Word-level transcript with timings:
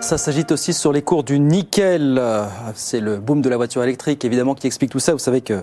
Ça 0.00 0.18
s'agite 0.18 0.50
aussi 0.50 0.72
sur 0.72 0.92
les 0.92 1.02
cours 1.02 1.24
du 1.24 1.38
nickel. 1.38 2.20
C'est 2.74 3.00
le 3.00 3.18
boom 3.18 3.42
de 3.42 3.48
la 3.48 3.56
voiture 3.56 3.82
électrique, 3.84 4.24
évidemment, 4.24 4.54
qui 4.54 4.66
explique 4.66 4.90
tout 4.90 4.98
ça. 4.98 5.12
Vous 5.12 5.18
savez 5.18 5.40
que 5.40 5.62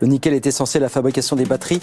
le 0.00 0.06
nickel 0.06 0.34
est 0.34 0.46
essentiel 0.46 0.82
à 0.82 0.86
la 0.86 0.90
fabrication 0.90 1.34
des 1.34 1.44
batteries. 1.44 1.80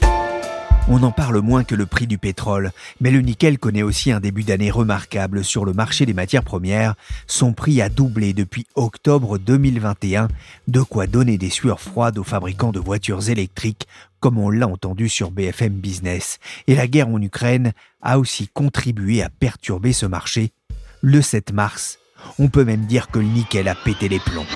On 0.89 1.03
en 1.03 1.11
parle 1.11 1.41
moins 1.41 1.65
que 1.65 1.75
le 1.75 1.85
prix 1.85 2.07
du 2.07 2.17
pétrole, 2.17 2.71
mais 3.01 3.11
le 3.11 3.19
nickel 3.19 3.59
connaît 3.59 3.83
aussi 3.83 4.13
un 4.13 4.21
début 4.21 4.43
d'année 4.43 4.71
remarquable 4.71 5.43
sur 5.43 5.65
le 5.65 5.73
marché 5.73 6.05
des 6.05 6.13
matières 6.13 6.43
premières. 6.43 6.95
Son 7.25 7.51
prix 7.51 7.81
a 7.81 7.89
doublé 7.89 8.31
depuis 8.31 8.65
octobre 8.75 9.37
2021, 9.37 10.29
de 10.69 10.81
quoi 10.81 11.07
donner 11.07 11.37
des 11.37 11.49
sueurs 11.49 11.81
froides 11.81 12.17
aux 12.17 12.23
fabricants 12.23 12.71
de 12.71 12.79
voitures 12.79 13.29
électriques, 13.29 13.85
comme 14.21 14.37
on 14.37 14.49
l'a 14.49 14.67
entendu 14.67 15.09
sur 15.09 15.29
BFM 15.31 15.73
Business. 15.73 16.39
Et 16.67 16.75
la 16.75 16.87
guerre 16.87 17.09
en 17.09 17.21
Ukraine 17.21 17.73
a 18.01 18.17
aussi 18.17 18.47
contribué 18.47 19.21
à 19.21 19.29
perturber 19.29 19.91
ce 19.91 20.05
marché. 20.05 20.53
Le 21.01 21.21
7 21.21 21.53
mars, 21.53 21.99
on 22.39 22.47
peut 22.47 22.65
même 22.65 22.85
dire 22.85 23.09
que 23.09 23.19
le 23.19 23.25
nickel 23.25 23.67
a 23.67 23.75
pété 23.75 24.09
les 24.09 24.19
plombs. 24.19 24.47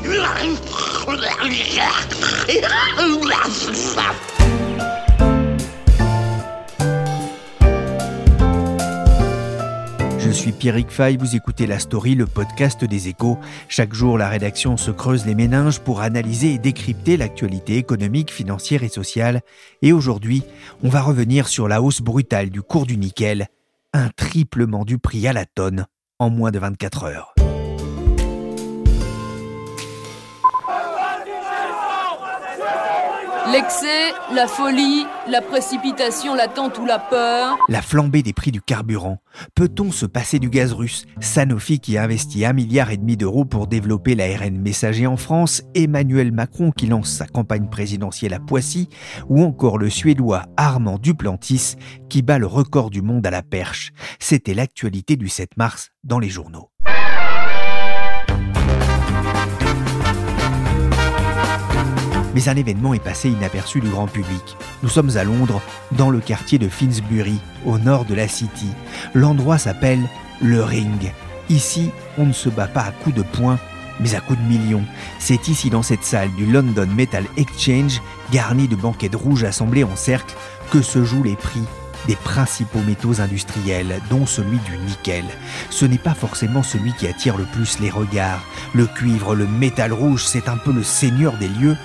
Je 10.17 10.29
suis 10.31 10.51
Pierrick 10.51 10.89
Fay, 10.89 11.17
vous 11.17 11.35
écoutez 11.35 11.67
La 11.67 11.77
Story, 11.77 12.15
le 12.15 12.25
podcast 12.25 12.83
des 12.83 13.07
échos. 13.07 13.37
Chaque 13.67 13.93
jour, 13.93 14.17
la 14.17 14.27
rédaction 14.27 14.77
se 14.77 14.89
creuse 14.89 15.27
les 15.27 15.35
méninges 15.35 15.79
pour 15.79 16.01
analyser 16.01 16.55
et 16.55 16.57
décrypter 16.57 17.17
l'actualité 17.17 17.77
économique, 17.77 18.31
financière 18.31 18.81
et 18.81 18.89
sociale. 18.89 19.41
Et 19.83 19.93
aujourd'hui, 19.93 20.41
on 20.81 20.89
va 20.89 21.01
revenir 21.01 21.47
sur 21.47 21.67
la 21.67 21.83
hausse 21.83 22.01
brutale 22.01 22.49
du 22.49 22.63
cours 22.63 22.87
du 22.87 22.97
nickel, 22.97 23.47
un 23.93 24.09
triplement 24.09 24.85
du 24.85 24.97
prix 24.97 25.27
à 25.27 25.33
la 25.33 25.45
tonne 25.45 25.85
en 26.21 26.29
moins 26.29 26.51
de 26.51 26.59
24 26.59 27.03
heures. 27.05 27.30
L'excès, 33.51 34.13
la 34.33 34.47
folie, 34.47 35.05
la 35.29 35.41
précipitation 35.41 36.35
latente 36.35 36.77
ou 36.77 36.85
la 36.85 36.99
peur. 36.99 37.57
La 37.67 37.81
flambée 37.81 38.23
des 38.23 38.31
prix 38.31 38.51
du 38.51 38.61
carburant. 38.61 39.17
Peut-on 39.55 39.91
se 39.91 40.05
passer 40.05 40.39
du 40.39 40.49
gaz 40.49 40.71
russe? 40.71 41.05
Sanofi 41.19 41.79
qui 41.79 41.97
a 41.97 42.03
investi 42.03 42.45
un 42.45 42.53
milliard 42.53 42.91
et 42.91 42.97
demi 42.97 43.17
d'euros 43.17 43.43
pour 43.43 43.67
développer 43.67 44.15
l'ARN 44.15 44.57
messager 44.57 45.05
en 45.05 45.17
France, 45.17 45.63
Emmanuel 45.75 46.31
Macron 46.31 46.71
qui 46.71 46.87
lance 46.87 47.09
sa 47.09 47.25
campagne 47.25 47.67
présidentielle 47.67 48.33
à 48.33 48.39
Poissy, 48.39 48.87
ou 49.27 49.43
encore 49.43 49.77
le 49.77 49.89
Suédois 49.89 50.45
Armand 50.55 50.97
Duplantis 50.97 51.75
qui 52.09 52.21
bat 52.21 52.37
le 52.37 52.47
record 52.47 52.89
du 52.89 53.01
monde 53.01 53.27
à 53.27 53.31
la 53.31 53.43
perche. 53.43 53.91
C'était 54.19 54.53
l'actualité 54.53 55.17
du 55.17 55.27
7 55.27 55.57
mars 55.57 55.89
dans 56.05 56.19
les 56.19 56.29
journaux. 56.29 56.69
Mais 62.33 62.47
un 62.47 62.55
événement 62.55 62.93
est 62.93 63.03
passé 63.03 63.29
inaperçu 63.29 63.81
du 63.81 63.89
grand 63.89 64.07
public. 64.07 64.57
Nous 64.83 64.89
sommes 64.89 65.17
à 65.17 65.23
Londres, 65.23 65.61
dans 65.91 66.09
le 66.09 66.19
quartier 66.19 66.59
de 66.59 66.69
Finsbury, 66.69 67.39
au 67.65 67.77
nord 67.77 68.05
de 68.05 68.15
la 68.15 68.27
City. 68.27 68.69
L'endroit 69.13 69.57
s'appelle 69.57 70.01
le 70.41 70.63
Ring. 70.63 71.11
Ici, 71.49 71.91
on 72.17 72.25
ne 72.25 72.33
se 72.33 72.49
bat 72.49 72.67
pas 72.67 72.81
à 72.83 72.91
coups 72.91 73.15
de 73.15 73.23
poing, 73.23 73.59
mais 73.99 74.15
à 74.15 74.21
coups 74.21 74.39
de 74.39 74.45
millions. 74.45 74.85
C'est 75.19 75.47
ici, 75.47 75.69
dans 75.69 75.83
cette 75.83 76.03
salle 76.03 76.31
du 76.35 76.45
London 76.45 76.87
Metal 76.95 77.25
Exchange, 77.37 78.01
garnie 78.31 78.67
de 78.67 78.75
banquettes 78.75 79.15
rouges 79.15 79.43
assemblées 79.43 79.83
en 79.83 79.95
cercle, 79.95 80.35
que 80.71 80.81
se 80.81 81.03
jouent 81.03 81.23
les 81.23 81.35
prix 81.35 81.63
des 82.07 82.15
principaux 82.15 82.81
métaux 82.81 83.21
industriels, 83.21 83.99
dont 84.09 84.25
celui 84.25 84.57
du 84.59 84.77
nickel. 84.77 85.25
Ce 85.69 85.85
n'est 85.85 85.97
pas 85.97 86.13
forcément 86.13 86.63
celui 86.63 86.93
qui 86.93 87.07
attire 87.07 87.37
le 87.37 87.45
plus 87.45 87.79
les 87.79 87.89
regards. 87.89 88.41
Le 88.73 88.85
cuivre, 88.85 89.35
le 89.35 89.47
métal 89.47 89.93
rouge, 89.93 90.25
c'est 90.25 90.49
un 90.49 90.57
peu 90.57 90.71
le 90.71 90.83
seigneur 90.83 91.37
des 91.37 91.47
lieux, 91.47 91.77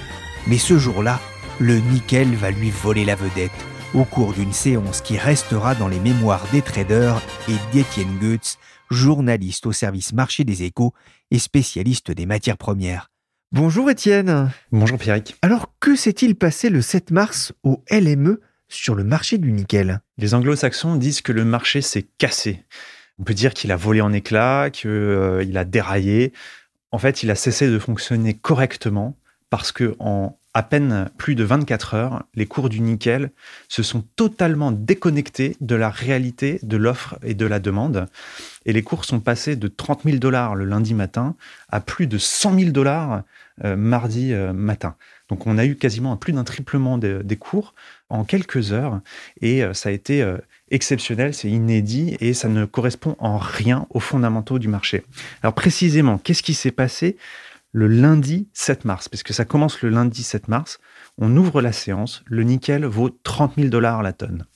mais 0.46 0.58
ce 0.58 0.78
jour-là, 0.78 1.20
le 1.58 1.78
nickel 1.78 2.34
va 2.34 2.50
lui 2.50 2.70
voler 2.70 3.04
la 3.04 3.14
vedette 3.14 3.50
au 3.94 4.04
cours 4.04 4.32
d'une 4.32 4.52
séance 4.52 5.00
qui 5.00 5.16
restera 5.16 5.74
dans 5.74 5.88
les 5.88 5.98
mémoires 5.98 6.46
des 6.52 6.62
traders 6.62 7.20
et 7.48 7.54
d'Étienne 7.72 8.18
Goetz, 8.20 8.58
journaliste 8.90 9.66
au 9.66 9.72
service 9.72 10.12
marché 10.12 10.44
des 10.44 10.62
échos 10.62 10.92
et 11.30 11.38
spécialiste 11.38 12.10
des 12.10 12.26
matières 12.26 12.58
premières. 12.58 13.10
Bonjour 13.52 13.90
Étienne. 13.90 14.50
Bonjour 14.70 14.98
Pierrick. 14.98 15.36
Alors 15.42 15.72
que 15.80 15.96
s'est-il 15.96 16.34
passé 16.34 16.68
le 16.68 16.82
7 16.82 17.10
mars 17.10 17.52
au 17.62 17.82
LME 17.90 18.40
sur 18.68 18.94
le 18.94 19.04
marché 19.04 19.38
du 19.38 19.52
nickel? 19.52 20.00
Les 20.18 20.34
anglo-saxons 20.34 20.96
disent 20.96 21.22
que 21.22 21.32
le 21.32 21.44
marché 21.44 21.80
s'est 21.80 22.06
cassé. 22.18 22.64
On 23.18 23.24
peut 23.24 23.34
dire 23.34 23.54
qu'il 23.54 23.72
a 23.72 23.76
volé 23.76 24.00
en 24.00 24.12
éclats, 24.12 24.70
qu'il 24.70 25.56
a 25.56 25.64
déraillé. 25.64 26.32
En 26.90 26.98
fait, 26.98 27.22
il 27.22 27.30
a 27.30 27.34
cessé 27.34 27.68
de 27.68 27.78
fonctionner 27.78 28.34
correctement 28.34 29.16
parce 29.50 29.72
que 29.72 29.96
en 29.98 30.38
à 30.56 30.62
peine 30.62 31.10
plus 31.18 31.34
de 31.34 31.44
24 31.44 31.92
heures, 31.92 32.24
les 32.34 32.46
cours 32.46 32.70
du 32.70 32.80
nickel 32.80 33.30
se 33.68 33.82
sont 33.82 34.02
totalement 34.16 34.72
déconnectés 34.72 35.54
de 35.60 35.74
la 35.74 35.90
réalité 35.90 36.58
de 36.62 36.78
l'offre 36.78 37.18
et 37.22 37.34
de 37.34 37.44
la 37.44 37.58
demande. 37.58 38.06
Et 38.64 38.72
les 38.72 38.82
cours 38.82 39.04
sont 39.04 39.20
passés 39.20 39.54
de 39.54 39.68
30 39.68 40.04
000 40.04 40.16
dollars 40.16 40.54
le 40.54 40.64
lundi 40.64 40.94
matin 40.94 41.36
à 41.68 41.80
plus 41.80 42.06
de 42.06 42.16
100 42.16 42.58
000 42.58 42.70
dollars 42.70 43.22
euh, 43.66 43.76
mardi 43.76 44.32
euh, 44.32 44.54
matin. 44.54 44.96
Donc 45.28 45.46
on 45.46 45.58
a 45.58 45.66
eu 45.66 45.76
quasiment 45.76 46.16
plus 46.16 46.32
d'un 46.32 46.44
triplement 46.44 46.96
de- 46.96 47.20
des 47.22 47.36
cours 47.36 47.74
en 48.08 48.24
quelques 48.24 48.72
heures 48.72 49.00
et 49.42 49.62
euh, 49.62 49.74
ça 49.74 49.90
a 49.90 49.92
été 49.92 50.24
exceptionnel, 50.70 51.34
c'est 51.34 51.50
inédit 51.50 52.16
et 52.20 52.32
ça 52.32 52.48
ne 52.48 52.64
correspond 52.64 53.14
en 53.18 53.36
rien 53.36 53.86
aux 53.90 54.00
fondamentaux 54.00 54.58
du 54.58 54.68
marché. 54.68 55.04
Alors 55.42 55.54
précisément, 55.54 56.16
qu'est-ce 56.16 56.42
qui 56.42 56.54
s'est 56.54 56.70
passé? 56.72 57.18
Le 57.76 57.88
lundi 57.88 58.48
7 58.54 58.86
mars, 58.86 59.06
puisque 59.06 59.34
ça 59.34 59.44
commence 59.44 59.82
le 59.82 59.90
lundi 59.90 60.22
7 60.22 60.48
mars, 60.48 60.78
on 61.18 61.36
ouvre 61.36 61.60
la 61.60 61.72
séance, 61.72 62.22
le 62.24 62.42
nickel 62.42 62.86
vaut 62.86 63.10
30 63.10 63.56
000 63.56 63.68
dollars 63.68 64.02
la 64.02 64.14
tonne. 64.14 64.46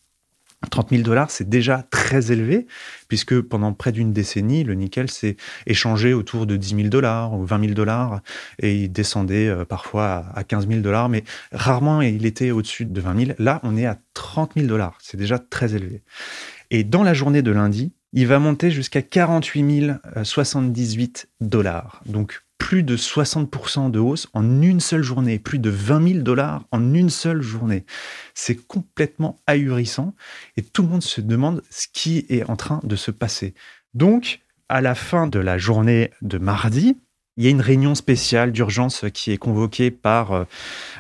30 0.71 0.89
000 0.89 1.03
dollars, 1.03 1.31
c'est 1.31 1.47
déjà 1.47 1.83
très 1.91 2.33
élevé, 2.33 2.67
puisque 3.09 3.39
pendant 3.43 3.75
près 3.75 3.93
d'une 3.93 4.15
décennie, 4.15 4.65
le 4.65 4.73
nickel 4.73 5.11
s'est 5.11 5.37
échangé 5.67 6.15
autour 6.15 6.47
de 6.47 6.57
10 6.57 6.77
000 6.77 6.89
dollars 6.89 7.35
ou 7.35 7.45
20 7.45 7.61
000 7.61 7.75
dollars, 7.75 8.23
et 8.59 8.85
il 8.85 8.89
descendait 8.91 9.49
euh, 9.49 9.67
parfois 9.67 10.25
à 10.35 10.43
15 10.43 10.67
000 10.67 10.81
dollars, 10.81 11.11
mais 11.11 11.23
rarement 11.53 12.01
il 12.01 12.25
était 12.25 12.53
au-dessus 12.53 12.87
de 12.87 13.01
20 13.03 13.27
000. 13.27 13.37
Là, 13.39 13.61
on 13.65 13.77
est 13.77 13.85
à 13.87 13.99
30 14.15 14.53
000 14.57 14.67
dollars, 14.67 14.97
c'est 15.03 15.19
déjà 15.19 15.39
très 15.39 15.75
élevé. 15.75 16.03
Et 16.71 16.85
dans 16.85 17.03
la 17.03 17.13
journée 17.13 17.43
de 17.43 17.51
lundi, 17.51 17.93
il 18.13 18.27
va 18.27 18.39
monter 18.39 18.71
jusqu'à 18.71 19.03
48 19.03 19.93
078 20.23 21.29
dollars. 21.41 22.03
Donc 22.07 22.43
plus 22.59 22.83
de 22.83 22.97
60% 22.97 23.91
de 23.91 23.99
hausse 23.99 24.29
en 24.33 24.63
une 24.63 24.81
seule 24.81 25.03
journée, 25.03 25.39
plus 25.39 25.59
de 25.59 25.71
20 25.71 26.09
000 26.09 26.23
dollars 26.23 26.65
en 26.71 26.95
une 26.95 27.11
seule 27.11 27.43
journée. 27.43 27.85
C'est 28.35 28.55
complètement 28.55 29.41
ahurissant 29.47 30.15
et 30.57 30.63
tout 30.63 30.83
le 30.83 30.89
monde 30.89 31.03
se 31.03 31.21
demande 31.21 31.63
ce 31.71 31.89
qui 31.93 32.27
est 32.29 32.49
en 32.49 32.57
train 32.57 32.81
de 32.85 32.97
se 32.97 33.11
passer. 33.11 33.55
Donc, 33.95 34.41
à 34.69 34.81
la 34.81 34.95
fin 34.95 35.27
de 35.27 35.41
la 35.41 35.59
journée 35.59 36.11
de 36.23 36.39
mardi, 36.39 36.97
il 37.37 37.45
y 37.45 37.47
a 37.47 37.51
une 37.51 37.61
réunion 37.61 37.95
spéciale 37.95 38.53
d'urgence 38.53 39.05
qui 39.15 39.33
est 39.33 39.39
convoquée 39.39 39.91
par 39.91 40.33
euh, 40.33 40.45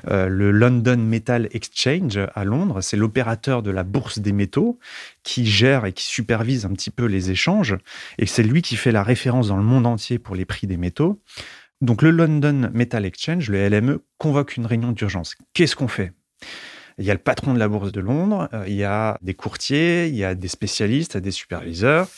euh, 0.08 0.28
le 0.28 0.50
London 0.50 0.96
Metal 0.96 1.48
Exchange 1.52 2.18
à 2.34 2.44
Londres. 2.44 2.80
C'est 2.80 2.96
l'opérateur 2.96 3.62
de 3.62 3.70
la 3.70 3.82
bourse 3.82 4.18
des 4.20 4.32
métaux 4.32 4.78
qui 5.22 5.44
gère 5.44 5.84
et 5.86 5.92
qui 5.92 6.04
supervise 6.04 6.64
un 6.64 6.70
petit 6.70 6.90
peu 6.90 7.04
les 7.04 7.30
échanges. 7.30 7.76
Et 8.18 8.26
c'est 8.26 8.42
lui 8.42 8.62
qui 8.62 8.76
fait 8.76 8.92
la 8.92 9.02
référence 9.02 9.48
dans 9.48 9.56
le 9.56 9.62
monde 9.62 9.86
entier 9.86 10.18
pour 10.18 10.34
les 10.34 10.44
prix 10.44 10.66
des 10.66 10.76
métaux. 10.76 11.20
Donc 11.80 12.02
le 12.02 12.10
London 12.10 12.70
Metal 12.72 13.04
Exchange, 13.04 13.48
le 13.48 13.68
LME, 13.68 14.00
convoque 14.18 14.56
une 14.56 14.66
réunion 14.66 14.92
d'urgence. 14.92 15.34
Qu'est-ce 15.54 15.76
qu'on 15.76 15.88
fait? 15.88 16.12
Il 16.98 17.04
y 17.04 17.10
a 17.10 17.14
le 17.14 17.20
patron 17.20 17.54
de 17.54 17.58
la 17.58 17.68
bourse 17.68 17.92
de 17.92 18.00
Londres, 18.00 18.48
euh, 18.52 18.64
il 18.66 18.74
y 18.74 18.84
a 18.84 19.18
des 19.22 19.34
courtiers, 19.34 20.08
il 20.08 20.16
y 20.16 20.24
a 20.24 20.34
des 20.34 20.48
spécialistes, 20.48 21.16
des 21.16 21.30
superviseurs. 21.30 22.08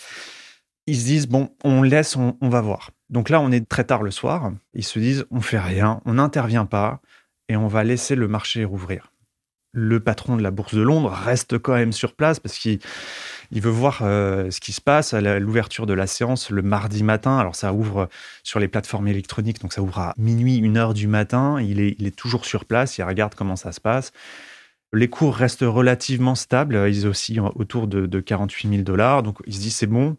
Ils 0.89 0.97
se 0.97 1.05
disent, 1.05 1.29
bon, 1.29 1.51
on 1.63 1.83
laisse, 1.83 2.17
on, 2.17 2.37
on 2.41 2.49
va 2.49 2.61
voir. 2.61 2.91
Donc 3.13 3.29
là, 3.29 3.41
on 3.41 3.53
est 3.53 3.69
très 3.69 3.85
tard 3.85 4.03
le 4.03 4.11
soir. 4.11 4.53
Ils 4.75 4.85
se 4.85 4.99
disent, 4.99 5.27
on 5.31 5.43
fait 5.43 5.61
rien, 5.61 6.01
on 6.07 6.15
n'intervient 6.15 6.65
pas 6.65 7.01
et 7.49 7.57
on 7.57 7.69
va 7.69 7.85
laisser 7.85 8.17
le 8.17 8.27
marché 8.27 8.65
rouvrir. 8.65 9.13
le 9.75 10.01
patron 10.01 10.37
de 10.37 10.43
la 10.43 10.51
Bourse 10.51 10.75
de 10.75 10.83
Londres 10.83 11.11
reste 11.11 11.59
quand 11.59 11.75
même 11.75 11.93
sur 11.93 12.15
place 12.15 12.41
parce 12.41 12.59
qu'il 12.59 12.79
veut 13.53 13.71
voir 13.71 14.01
euh, 14.03 14.51
ce 14.51 14.61
qui 14.61 14.73
se 14.73 14.83
passe 14.83 15.15
à 15.15 15.39
l'ouverture 15.39 15.87
de 15.87 15.95
la 15.95 16.07
séance 16.07 16.51
le 16.51 16.63
mardi 16.63 17.03
matin. 17.03 17.39
Alors 17.39 17.55
ça 17.55 17.73
ouvre 17.73 18.09
sur 18.43 18.61
les 18.61 18.69
plateformes 18.69 19.09
électroniques, 19.09 19.61
donc 19.61 19.73
ça 19.73 19.83
ouvre 19.83 19.99
à 19.99 20.15
minuit, 20.19 20.57
une 20.57 20.77
heure 20.77 20.95
du 20.95 21.07
matin. 21.07 21.61
Il 21.61 21.81
est, 21.81 22.17
toujours 22.17 22.45
sur 22.45 22.65
place, 22.65 22.99
il 22.99 23.03
regarde 23.03 23.35
comment 23.35 23.57
ça 23.57 23.73
se 23.73 23.81
passe. 23.81 24.13
Les 24.95 25.09
cours 25.09 25.35
restent 25.35 25.65
relativement 25.67 26.35
stables, 26.35 26.87
ils 26.89 27.07
oscillent 27.07 27.41
autour 27.41 27.87
de, 27.87 28.05
de 28.07 28.21
48 28.21 28.69
000 28.69 28.83
dollars. 28.83 29.23
Donc 29.23 29.39
il 29.47 29.55
se 29.55 29.61
dit 29.61 29.71
c'est 29.71 29.87
bon, 29.87 30.17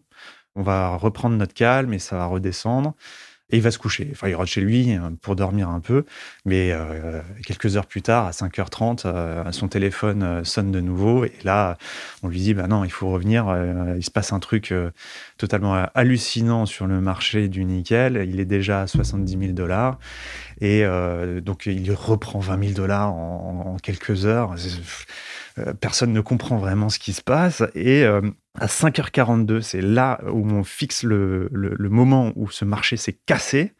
on 0.56 0.62
va 0.62 0.96
reprendre 0.96 1.36
notre 1.36 1.54
calme 1.54 1.92
et 1.92 1.98
ça 1.98 2.16
va 2.16 2.26
redescendre. 2.26 2.94
Et 3.50 3.58
il 3.58 3.62
va 3.62 3.70
se 3.70 3.78
coucher. 3.78 4.08
Enfin, 4.10 4.28
il 4.28 4.34
rentre 4.34 4.48
chez 4.48 4.62
lui 4.62 4.96
euh, 4.96 5.10
pour 5.20 5.36
dormir 5.36 5.68
un 5.68 5.80
peu. 5.80 6.06
Mais 6.46 6.72
euh, 6.72 7.20
quelques 7.44 7.76
heures 7.76 7.84
plus 7.84 8.00
tard, 8.00 8.26
à 8.26 8.30
5h30, 8.30 9.02
euh, 9.04 9.52
son 9.52 9.68
téléphone 9.68 10.42
sonne 10.44 10.72
de 10.72 10.80
nouveau. 10.80 11.26
Et 11.26 11.32
là, 11.44 11.76
on 12.22 12.28
lui 12.28 12.40
dit, 12.40 12.54
bah 12.54 12.66
non, 12.68 12.84
il 12.84 12.90
faut 12.90 13.10
revenir. 13.10 13.54
il 13.96 14.02
se 14.02 14.10
passe 14.10 14.32
un 14.32 14.38
truc 14.38 14.72
totalement 15.36 15.74
hallucinant 15.94 16.64
sur 16.64 16.86
le 16.86 17.00
marché 17.02 17.48
du 17.48 17.64
nickel. 17.64 18.26
Il 18.28 18.40
est 18.40 18.46
déjà 18.46 18.82
à 18.82 18.86
70 18.86 19.38
000 19.38 19.52
dollars. 19.52 19.98
Et 20.60 20.84
donc, 21.42 21.66
il 21.66 21.92
reprend 21.92 22.38
20 22.38 22.60
000 22.60 22.72
dollars 22.72 23.12
en, 23.12 23.76
quelques 23.82 24.24
heures. 24.24 24.54
Personne 25.80 26.12
ne 26.12 26.20
comprend 26.20 26.56
vraiment 26.56 26.88
ce 26.88 26.98
qui 26.98 27.12
se 27.12 27.22
passe. 27.22 27.62
Et 27.74 28.04
à 28.04 28.66
5h42, 28.66 29.60
c'est 29.60 29.80
là 29.80 30.20
où 30.26 30.48
on 30.48 30.62
fixe 30.62 31.02
le, 31.02 31.48
moment 31.78 32.32
où 32.36 32.50
ce 32.50 32.64
marché 32.64 32.96
s'est 32.96 33.18
cassé. 33.26 33.72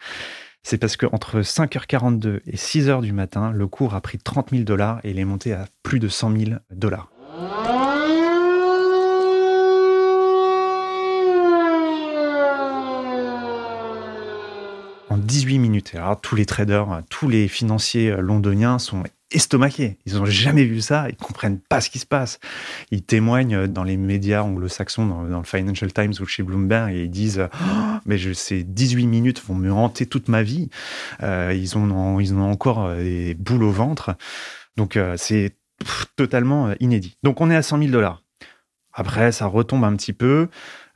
C'est 0.62 0.78
parce 0.78 0.96
qu'entre 0.96 1.40
5h42 1.40 2.40
et 2.46 2.56
6h 2.56 3.02
du 3.02 3.12
matin, 3.12 3.52
le 3.52 3.66
cours 3.66 3.94
a 3.94 4.00
pris 4.00 4.18
30 4.18 4.50
000 4.50 4.62
dollars 4.62 4.98
et 5.04 5.10
il 5.10 5.18
est 5.18 5.24
monté 5.24 5.52
à 5.52 5.66
plus 5.82 6.00
de 6.00 6.08
100 6.08 6.36
000 6.36 6.50
dollars. 6.70 7.10
En 15.10 15.18
18 15.18 15.58
minutes. 15.58 15.92
Alors, 15.94 16.20
tous 16.20 16.34
les 16.34 16.46
traders, 16.46 17.02
tous 17.10 17.28
les 17.28 17.46
financiers 17.46 18.16
londoniens 18.16 18.78
sont 18.78 19.04
estomaqués. 19.34 19.98
Ils 20.06 20.14
n'ont 20.14 20.24
jamais 20.24 20.64
vu 20.64 20.80
ça, 20.80 21.08
ils 21.08 21.16
comprennent 21.16 21.58
pas 21.58 21.80
ce 21.80 21.90
qui 21.90 21.98
se 21.98 22.06
passe. 22.06 22.38
Ils 22.90 23.02
témoignent 23.02 23.66
dans 23.66 23.84
les 23.84 23.96
médias 23.96 24.42
anglo-saxons, 24.42 25.06
dans, 25.06 25.38
le 25.38 25.44
Financial 25.44 25.92
Times 25.92 26.14
ou 26.20 26.26
chez 26.26 26.42
Bloomberg, 26.42 26.92
et 26.92 27.04
ils 27.04 27.10
disent 27.10 27.48
oh, 27.52 27.76
Mais 28.06 28.16
je, 28.16 28.32
ces 28.32 28.62
18 28.62 29.06
minutes 29.06 29.42
vont 29.44 29.54
me 29.54 29.72
hanter 29.72 30.06
toute 30.06 30.28
ma 30.28 30.42
vie. 30.42 30.70
Euh, 31.22 31.52
ils, 31.54 31.76
ont, 31.76 32.20
ils 32.20 32.34
ont 32.34 32.50
encore 32.50 32.84
euh, 32.84 33.02
des 33.02 33.34
boules 33.34 33.64
au 33.64 33.70
ventre. 33.70 34.14
Donc, 34.76 34.96
euh, 34.96 35.14
c'est 35.16 35.56
totalement 36.16 36.72
inédit. 36.80 37.18
Donc, 37.22 37.40
on 37.40 37.50
est 37.50 37.56
à 37.56 37.62
100 37.62 37.78
000 37.78 37.90
dollars. 37.90 38.22
Après, 38.92 39.32
ça 39.32 39.46
retombe 39.46 39.82
un 39.82 39.96
petit 39.96 40.12
peu, 40.12 40.46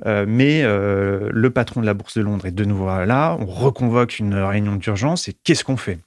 mais 0.07 0.63
le 0.63 1.49
patron 1.49 1.81
de 1.81 1.87
la 1.87 1.95
Bourse 1.95 2.17
de 2.17 2.23
Londres 2.23 2.47
est 2.47 2.53
de 2.53 2.65
nouveau 2.65 2.87
là. 2.87 3.37
On 3.41 3.47
reconvoque 3.47 4.21
une 4.21 4.35
réunion 4.35 4.77
d'urgence 4.77 5.27
et 5.27 5.33
qu'est-ce 5.33 5.65
qu'on 5.65 5.77
fait? 5.77 5.99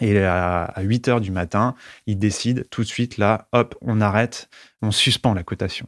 Et 0.00 0.18
à 0.18 0.74
8 0.80 1.08
heures 1.08 1.20
du 1.20 1.30
matin, 1.30 1.74
il 2.06 2.18
décide 2.18 2.66
tout 2.70 2.82
de 2.82 2.88
suite, 2.88 3.18
là, 3.18 3.48
hop, 3.52 3.76
on 3.82 4.00
arrête, 4.00 4.48
on 4.80 4.90
suspend 4.90 5.34
la 5.34 5.42
cotation. 5.42 5.86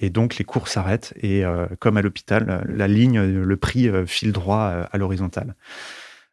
Et 0.00 0.10
donc, 0.10 0.36
les 0.36 0.44
cours 0.44 0.68
s'arrêtent 0.68 1.12
et, 1.20 1.44
euh, 1.44 1.66
comme 1.78 1.96
à 1.96 2.02
l'hôpital, 2.02 2.64
la 2.68 2.88
ligne, 2.88 3.20
le 3.20 3.56
prix 3.56 3.88
euh, 3.88 4.06
file 4.06 4.32
droit 4.32 4.70
euh, 4.72 4.84
à 4.90 4.98
l'horizontale. 4.98 5.54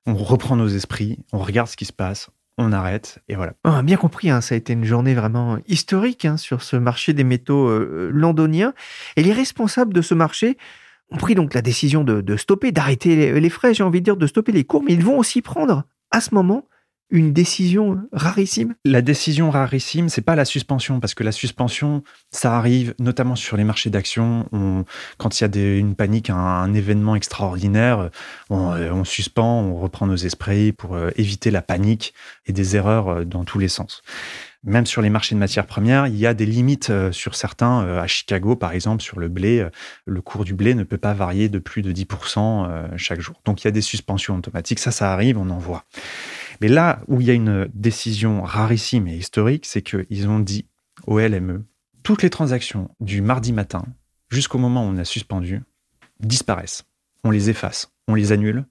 On 0.05 0.15
reprend 0.15 0.55
nos 0.55 0.67
esprits, 0.67 1.19
on 1.33 1.39
regarde 1.39 1.67
ce 1.67 1.75
qui 1.75 1.85
se 1.85 1.93
passe, 1.93 2.29
on 2.57 2.71
arrête 2.71 3.19
et 3.27 3.35
voilà. 3.35 3.53
On 3.65 3.71
a 3.71 3.83
bien 3.83 3.97
compris, 3.97 4.29
hein, 4.29 4.41
ça 4.41 4.55
a 4.55 4.57
été 4.57 4.73
une 4.73 4.85
journée 4.85 5.13
vraiment 5.13 5.57
historique 5.67 6.25
hein, 6.25 6.37
sur 6.37 6.63
ce 6.63 6.77
marché 6.77 7.13
des 7.13 7.23
métaux 7.23 7.69
londoniens. 8.09 8.73
Et 9.17 9.23
les 9.23 9.33
responsables 9.33 9.93
de 9.93 10.01
ce 10.01 10.13
marché 10.13 10.57
ont 11.11 11.17
pris 11.17 11.35
donc 11.35 11.53
la 11.53 11.61
décision 11.61 12.03
de, 12.03 12.37
stopper, 12.37 12.71
d'arrêter 12.71 13.15
les, 13.15 13.39
les 13.39 13.49
frais, 13.49 13.73
j'ai 13.73 13.83
envie 13.83 13.99
de 13.99 14.05
dire, 14.05 14.17
de 14.17 14.27
stopper 14.27 14.51
les 14.51 14.63
cours, 14.63 14.83
mais 14.83 14.93
ils 14.93 15.03
vont 15.03 15.17
aussi 15.17 15.41
prendre 15.41 15.83
à 16.11 16.21
ce 16.21 16.33
moment 16.33 16.65
une 17.11 17.33
décision 17.33 17.99
rarissime? 18.11 18.75
La 18.85 19.01
décision 19.01 19.49
rarissime, 19.49 20.09
c'est 20.09 20.21
pas 20.21 20.35
la 20.35 20.45
suspension, 20.45 20.99
parce 20.99 21.13
que 21.13 21.23
la 21.23 21.31
suspension, 21.31 22.03
ça 22.31 22.57
arrive 22.57 22.93
notamment 22.99 23.35
sur 23.35 23.57
les 23.57 23.63
marchés 23.63 23.89
d'actions. 23.89 24.45
Quand 25.17 25.39
il 25.39 25.43
y 25.43 25.59
a 25.59 25.77
une 25.77 25.95
panique, 25.95 26.29
un, 26.29 26.73
événement 26.73 27.15
extraordinaire, 27.15 28.09
euh, 28.51 28.91
on, 28.91 29.03
suspend, 29.03 29.61
on 29.61 29.75
reprend 29.75 30.05
nos 30.05 30.15
esprits 30.15 30.71
pour 30.71 30.95
euh, 30.95 31.09
éviter 31.15 31.51
la 31.51 31.61
panique 31.61 32.13
et 32.45 32.53
des 32.53 32.75
erreurs 32.75 33.07
euh, 33.09 33.25
dans 33.25 33.43
tous 33.43 33.57
les 33.59 33.67
sens. 33.67 34.01
Même 34.63 34.85
sur 34.85 35.01
les 35.01 35.09
marchés 35.09 35.35
de 35.35 35.39
matières 35.39 35.65
premières, 35.65 36.07
il 36.07 36.17
y 36.17 36.27
a 36.27 36.33
des 36.33 36.45
limites 36.45 36.91
sur 37.11 37.33
certains. 37.33 37.79
À 37.97 38.07
Chicago, 38.07 38.57
par 38.57 38.73
exemple, 38.73 39.01
sur 39.01 39.17
le 39.17 39.29
blé, 39.29 39.65
le 40.05 40.21
cours 40.21 40.43
du 40.43 40.53
blé 40.53 40.73
ne 40.73 40.83
peut 40.83 40.97
pas 40.97 41.13
varier 41.13 41.47
de 41.47 41.59
plus 41.59 41.81
de 41.81 41.93
10% 41.93 42.97
chaque 42.97 43.21
jour. 43.21 43.41
Donc 43.45 43.63
il 43.63 43.67
y 43.67 43.69
a 43.69 43.71
des 43.71 43.79
suspensions 43.79 44.35
automatiques. 44.35 44.79
Ça, 44.79 44.91
ça 44.91 45.13
arrive, 45.13 45.37
on 45.37 45.49
en 45.49 45.59
voit. 45.59 45.85
Mais 46.61 46.67
là 46.67 47.01
où 47.07 47.21
il 47.21 47.27
y 47.27 47.31
a 47.31 47.33
une 47.33 47.69
décision 47.73 48.41
rarissime 48.41 49.07
et 49.07 49.15
historique, 49.15 49.65
c'est 49.65 49.81
qu'ils 49.81 50.27
ont 50.27 50.39
dit 50.39 50.65
au 51.07 51.19
LME, 51.19 51.65
toutes 52.03 52.23
les 52.23 52.29
transactions 52.29 52.89
du 52.99 53.21
mardi 53.21 53.53
matin 53.53 53.85
jusqu'au 54.29 54.57
moment 54.57 54.85
où 54.85 54.89
on 54.89 54.97
a 54.97 55.05
suspendu 55.05 55.61
disparaissent. 56.19 56.83
On 57.23 57.31
les 57.31 57.49
efface, 57.49 57.91
on 58.07 58.15
les 58.15 58.31
annule. 58.31 58.65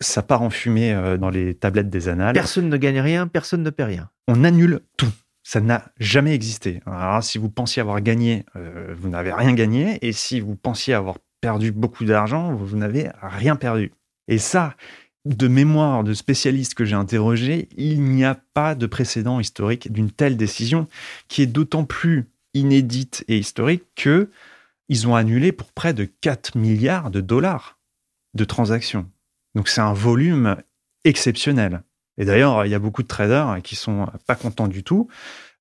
Ça 0.00 0.22
part 0.22 0.42
en 0.42 0.50
fumée 0.50 0.94
euh, 0.94 1.18
dans 1.18 1.28
les 1.28 1.54
tablettes 1.54 1.90
des 1.90 2.08
annales. 2.08 2.32
Personne 2.32 2.68
ne 2.68 2.76
gagne 2.76 3.00
rien, 3.00 3.26
personne 3.26 3.62
ne 3.62 3.70
paie 3.70 3.84
rien. 3.84 4.08
On 4.28 4.44
annule 4.44 4.80
tout. 4.96 5.12
Ça 5.42 5.60
n'a 5.60 5.90
jamais 5.98 6.34
existé. 6.34 6.80
Alors, 6.86 7.22
si 7.22 7.38
vous 7.38 7.50
pensiez 7.50 7.80
avoir 7.80 8.00
gagné, 8.00 8.44
euh, 8.56 8.94
vous 8.96 9.08
n'avez 9.08 9.32
rien 9.32 9.52
gagné. 9.52 9.98
Et 10.06 10.12
si 10.12 10.40
vous 10.40 10.54
pensiez 10.54 10.94
avoir 10.94 11.18
perdu 11.40 11.72
beaucoup 11.72 12.04
d'argent, 12.04 12.54
vous 12.54 12.76
n'avez 12.76 13.10
rien 13.22 13.56
perdu. 13.56 13.92
Et 14.28 14.38
ça, 14.38 14.74
de 15.24 15.48
mémoire 15.48 16.04
de 16.04 16.14
spécialistes 16.14 16.74
que 16.74 16.84
j'ai 16.84 16.96
interrogés, 16.96 17.68
il 17.76 18.02
n'y 18.02 18.24
a 18.24 18.40
pas 18.54 18.74
de 18.74 18.86
précédent 18.86 19.38
historique 19.38 19.92
d'une 19.92 20.10
telle 20.10 20.36
décision 20.36 20.88
qui 21.28 21.42
est 21.42 21.46
d'autant 21.46 21.84
plus 21.84 22.30
inédite 22.54 23.24
et 23.28 23.38
historique 23.38 23.84
que 23.96 24.30
ils 24.88 25.06
ont 25.06 25.14
annulé 25.14 25.52
pour 25.52 25.72
près 25.72 25.94
de 25.94 26.04
4 26.04 26.56
milliards 26.56 27.10
de 27.10 27.20
dollars 27.20 27.78
de 28.34 28.44
transactions. 28.44 29.08
Donc 29.54 29.68
c'est 29.68 29.80
un 29.80 29.92
volume 29.92 30.56
exceptionnel. 31.04 31.82
Et 32.18 32.24
d'ailleurs, 32.24 32.66
il 32.66 32.70
y 32.70 32.74
a 32.74 32.78
beaucoup 32.78 33.02
de 33.02 33.08
traders 33.08 33.60
qui 33.62 33.76
sont 33.76 34.06
pas 34.26 34.34
contents 34.34 34.68
du 34.68 34.82
tout 34.82 35.08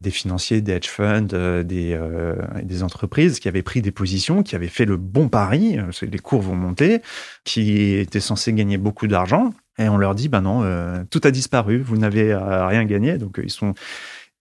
des 0.02 0.12
financiers, 0.12 0.62
des 0.62 0.74
hedge 0.74 0.88
funds, 0.88 1.28
euh, 1.34 1.64
des, 1.64 1.94
euh, 1.94 2.36
des 2.64 2.84
entreprises 2.84 3.40
qui 3.40 3.50
avaient 3.50 3.64
pris 3.64 3.82
des 3.82 3.92
positions, 3.92 4.44
qui 4.44 4.56
avaient 4.56 4.68
fait 4.68 4.86
le 4.86 4.96
bon 4.96 5.28
pari, 5.28 5.78
euh, 5.78 5.92
les 6.02 6.20
cours 6.20 6.42
vont 6.42 6.56
monter, 6.56 7.02
qui 7.44 7.94
étaient 7.96 8.22
censés 8.22 8.54
gagner 8.54 8.78
beaucoup 8.78 9.08
d'argent. 9.08 9.54
Et 9.78 9.90
on 9.90 9.98
leur 9.98 10.16
dit, 10.16 10.30
ben 10.30 10.42
non, 10.42 11.06
tout 11.10 11.22
a 11.24 11.32
disparu, 11.32 11.80
vous 11.80 11.96
n'avez 11.96 12.36
rien 12.36 12.84
gagné. 12.84 13.18
Donc 13.18 13.40
ils 13.42 13.50
sont 13.50 13.76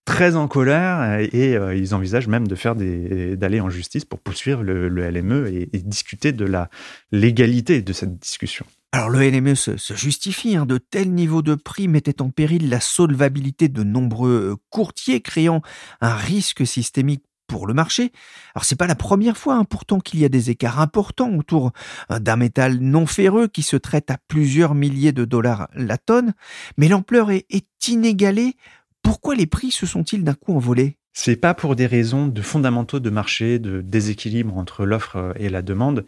très 0.04 0.34
en 0.34 0.48
colère 0.48 1.20
et 1.20 1.52
ils 1.76 1.94
envisagent 1.94 2.26
même 2.26 2.48
de 2.48 2.56
faire 2.56 2.74
d'aller 2.74 3.60
en 3.60 3.70
justice 3.70 4.04
pour 4.04 4.18
poursuivre 4.18 4.64
le, 4.64 4.88
LME 4.88 5.46
et, 5.46 5.78
discuter 5.78 6.32
de 6.32 6.44
la 6.44 6.70
légalité 7.12 7.82
de 7.82 7.92
cette 7.92 8.18
discussion. 8.18 8.66
Alors 8.90 9.10
le 9.10 9.20
LME 9.28 9.54
se, 9.54 9.76
justifie, 9.94 10.56
hein, 10.56 10.64
de 10.64 10.78
tels 10.78 11.12
niveaux 11.12 11.42
de 11.42 11.54
prix 11.54 11.88
mettaient 11.88 12.22
en 12.22 12.30
péril 12.30 12.70
la 12.70 12.80
solvabilité 12.80 13.68
de 13.68 13.82
nombreux 13.82 14.52
euh, 14.52 14.56
courtiers, 14.70 15.20
créant 15.20 15.60
un 16.00 16.14
risque 16.14 16.66
systémique 16.66 17.22
pour 17.46 17.66
le 17.66 17.74
marché. 17.74 18.12
Alors 18.54 18.64
c'est 18.64 18.76
pas 18.76 18.86
la 18.86 18.94
première 18.94 19.36
fois 19.36 19.56
hein, 19.56 19.64
pourtant 19.64 20.00
qu'il 20.00 20.20
y 20.20 20.24
a 20.24 20.30
des 20.30 20.48
écarts 20.48 20.80
importants 20.80 21.30
autour 21.34 21.72
euh, 22.10 22.18
d'un 22.18 22.36
métal 22.36 22.78
non 22.78 23.04
ferreux 23.04 23.46
qui 23.46 23.62
se 23.62 23.76
traite 23.76 24.10
à 24.10 24.16
plusieurs 24.26 24.74
milliers 24.74 25.12
de 25.12 25.26
dollars 25.26 25.68
la 25.74 25.98
tonne, 25.98 26.32
mais 26.78 26.88
l'ampleur 26.88 27.30
est 27.30 27.66
inégalée. 27.88 28.56
Pourquoi 29.02 29.34
les 29.34 29.46
prix 29.46 29.70
se 29.70 29.84
sont-ils 29.84 30.24
d'un 30.24 30.34
coup 30.34 30.54
envolés? 30.54 30.96
C'est 31.20 31.34
pas 31.34 31.52
pour 31.52 31.74
des 31.74 31.86
raisons 31.86 32.28
de 32.28 32.42
fondamentaux 32.42 33.00
de 33.00 33.10
marché, 33.10 33.58
de 33.58 33.80
déséquilibre 33.80 34.56
entre 34.56 34.86
l'offre 34.86 35.34
et 35.36 35.48
la 35.48 35.62
demande. 35.62 36.04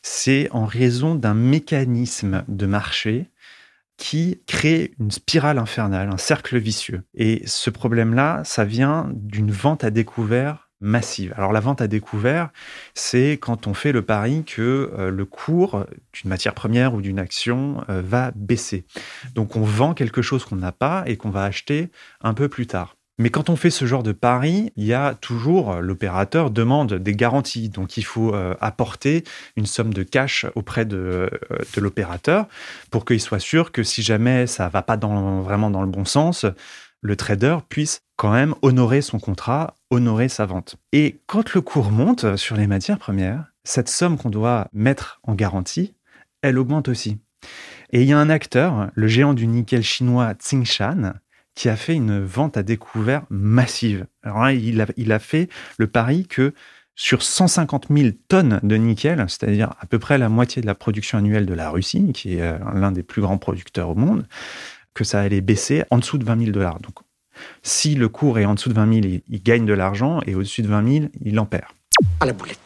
C'est 0.00 0.48
en 0.52 0.64
raison 0.64 1.14
d'un 1.14 1.34
mécanisme 1.34 2.44
de 2.48 2.64
marché 2.64 3.26
qui 3.98 4.40
crée 4.46 4.94
une 4.98 5.10
spirale 5.10 5.58
infernale, 5.58 6.08
un 6.10 6.16
cercle 6.16 6.56
vicieux. 6.56 7.02
Et 7.12 7.42
ce 7.44 7.68
problème-là, 7.68 8.40
ça 8.46 8.64
vient 8.64 9.10
d'une 9.12 9.50
vente 9.50 9.84
à 9.84 9.90
découvert 9.90 10.70
massive. 10.80 11.34
Alors 11.36 11.52
la 11.52 11.60
vente 11.60 11.82
à 11.82 11.86
découvert, 11.86 12.48
c'est 12.94 13.32
quand 13.32 13.66
on 13.66 13.74
fait 13.74 13.92
le 13.92 14.00
pari 14.00 14.44
que 14.44 14.90
euh, 14.96 15.10
le 15.10 15.26
cours 15.26 15.84
d'une 16.14 16.30
matière 16.30 16.54
première 16.54 16.94
ou 16.94 17.02
d'une 17.02 17.18
action 17.18 17.84
euh, 17.90 18.00
va 18.02 18.32
baisser. 18.34 18.86
Donc 19.34 19.56
on 19.56 19.62
vend 19.62 19.92
quelque 19.92 20.22
chose 20.22 20.46
qu'on 20.46 20.56
n'a 20.56 20.72
pas 20.72 21.04
et 21.06 21.18
qu'on 21.18 21.30
va 21.30 21.44
acheter 21.44 21.90
un 22.22 22.32
peu 22.32 22.48
plus 22.48 22.66
tard. 22.66 22.96
Mais 23.18 23.30
quand 23.30 23.48
on 23.48 23.54
fait 23.54 23.70
ce 23.70 23.84
genre 23.84 24.02
de 24.02 24.12
pari, 24.12 24.72
il 24.76 24.84
y 24.84 24.92
a 24.92 25.14
toujours 25.14 25.72
euh, 25.72 25.80
l'opérateur 25.80 26.50
demande 26.50 26.94
des 26.94 27.14
garanties. 27.14 27.68
Donc 27.68 27.96
il 27.96 28.04
faut 28.04 28.34
euh, 28.34 28.54
apporter 28.60 29.22
une 29.56 29.66
somme 29.66 29.94
de 29.94 30.02
cash 30.02 30.46
auprès 30.56 30.84
de, 30.84 30.96
euh, 30.96 31.28
de 31.74 31.80
l'opérateur 31.80 32.46
pour 32.90 33.04
qu'il 33.04 33.20
soit 33.20 33.38
sûr 33.38 33.70
que 33.70 33.84
si 33.84 34.02
jamais 34.02 34.46
ça 34.46 34.68
va 34.68 34.82
pas 34.82 34.96
vraiment 34.96 35.70
dans 35.70 35.82
le 35.82 35.88
bon 35.88 36.04
sens, 36.04 36.44
le 37.02 37.16
trader 37.16 37.58
puisse 37.68 38.00
quand 38.16 38.32
même 38.32 38.54
honorer 38.62 39.00
son 39.00 39.20
contrat, 39.20 39.74
honorer 39.90 40.28
sa 40.28 40.46
vente. 40.46 40.76
Et 40.92 41.20
quand 41.26 41.54
le 41.54 41.60
cours 41.60 41.90
monte 41.90 42.36
sur 42.36 42.56
les 42.56 42.66
matières 42.66 42.98
premières, 42.98 43.44
cette 43.62 43.88
somme 43.88 44.16
qu'on 44.16 44.30
doit 44.30 44.68
mettre 44.72 45.20
en 45.22 45.34
garantie, 45.34 45.94
elle 46.42 46.58
augmente 46.58 46.88
aussi. 46.88 47.18
Et 47.90 48.02
il 48.02 48.08
y 48.08 48.12
a 48.12 48.18
un 48.18 48.30
acteur, 48.30 48.90
le 48.94 49.06
géant 49.06 49.34
du 49.34 49.46
nickel 49.46 49.82
chinois 49.82 50.32
Tsingshan, 50.34 51.12
qui 51.54 51.68
a 51.68 51.76
fait 51.76 51.94
une 51.94 52.24
vente 52.24 52.56
à 52.56 52.62
découvert 52.62 53.22
massive. 53.30 54.06
Alors 54.22 54.42
là, 54.42 54.52
il 54.52 54.80
a, 54.80 54.86
il 54.96 55.12
a 55.12 55.18
fait 55.18 55.48
le 55.78 55.86
pari 55.86 56.26
que 56.26 56.52
sur 56.96 57.22
150 57.22 57.86
000 57.90 58.10
tonnes 58.28 58.60
de 58.62 58.76
nickel, 58.76 59.24
c'est-à-dire 59.28 59.74
à 59.80 59.86
peu 59.86 59.98
près 59.98 60.18
la 60.18 60.28
moitié 60.28 60.62
de 60.62 60.66
la 60.66 60.74
production 60.74 61.18
annuelle 61.18 61.46
de 61.46 61.54
la 61.54 61.70
Russie, 61.70 62.12
qui 62.12 62.36
est 62.36 62.42
euh, 62.42 62.58
l'un 62.72 62.92
des 62.92 63.02
plus 63.02 63.22
grands 63.22 63.38
producteurs 63.38 63.90
au 63.90 63.94
monde, 63.94 64.26
que 64.94 65.04
ça 65.04 65.20
allait 65.20 65.40
baisser 65.40 65.84
en 65.90 65.98
dessous 65.98 66.18
de 66.18 66.24
20 66.24 66.38
000 66.38 66.50
dollars. 66.52 66.78
Donc, 66.80 66.94
si 67.62 67.96
le 67.96 68.08
cours 68.08 68.38
est 68.38 68.44
en 68.44 68.54
dessous 68.54 68.68
de 68.68 68.74
20 68.74 69.02
000, 69.02 69.16
il, 69.28 69.42
gagne 69.42 69.66
de 69.66 69.72
l'argent, 69.72 70.20
et 70.26 70.36
au-dessus 70.36 70.62
de 70.62 70.68
20 70.68 70.92
000, 70.92 71.06
il 71.20 71.38
en 71.40 71.46
perd. 71.46 71.66
À 72.20 72.26
la 72.26 72.32
boulette. 72.32 72.58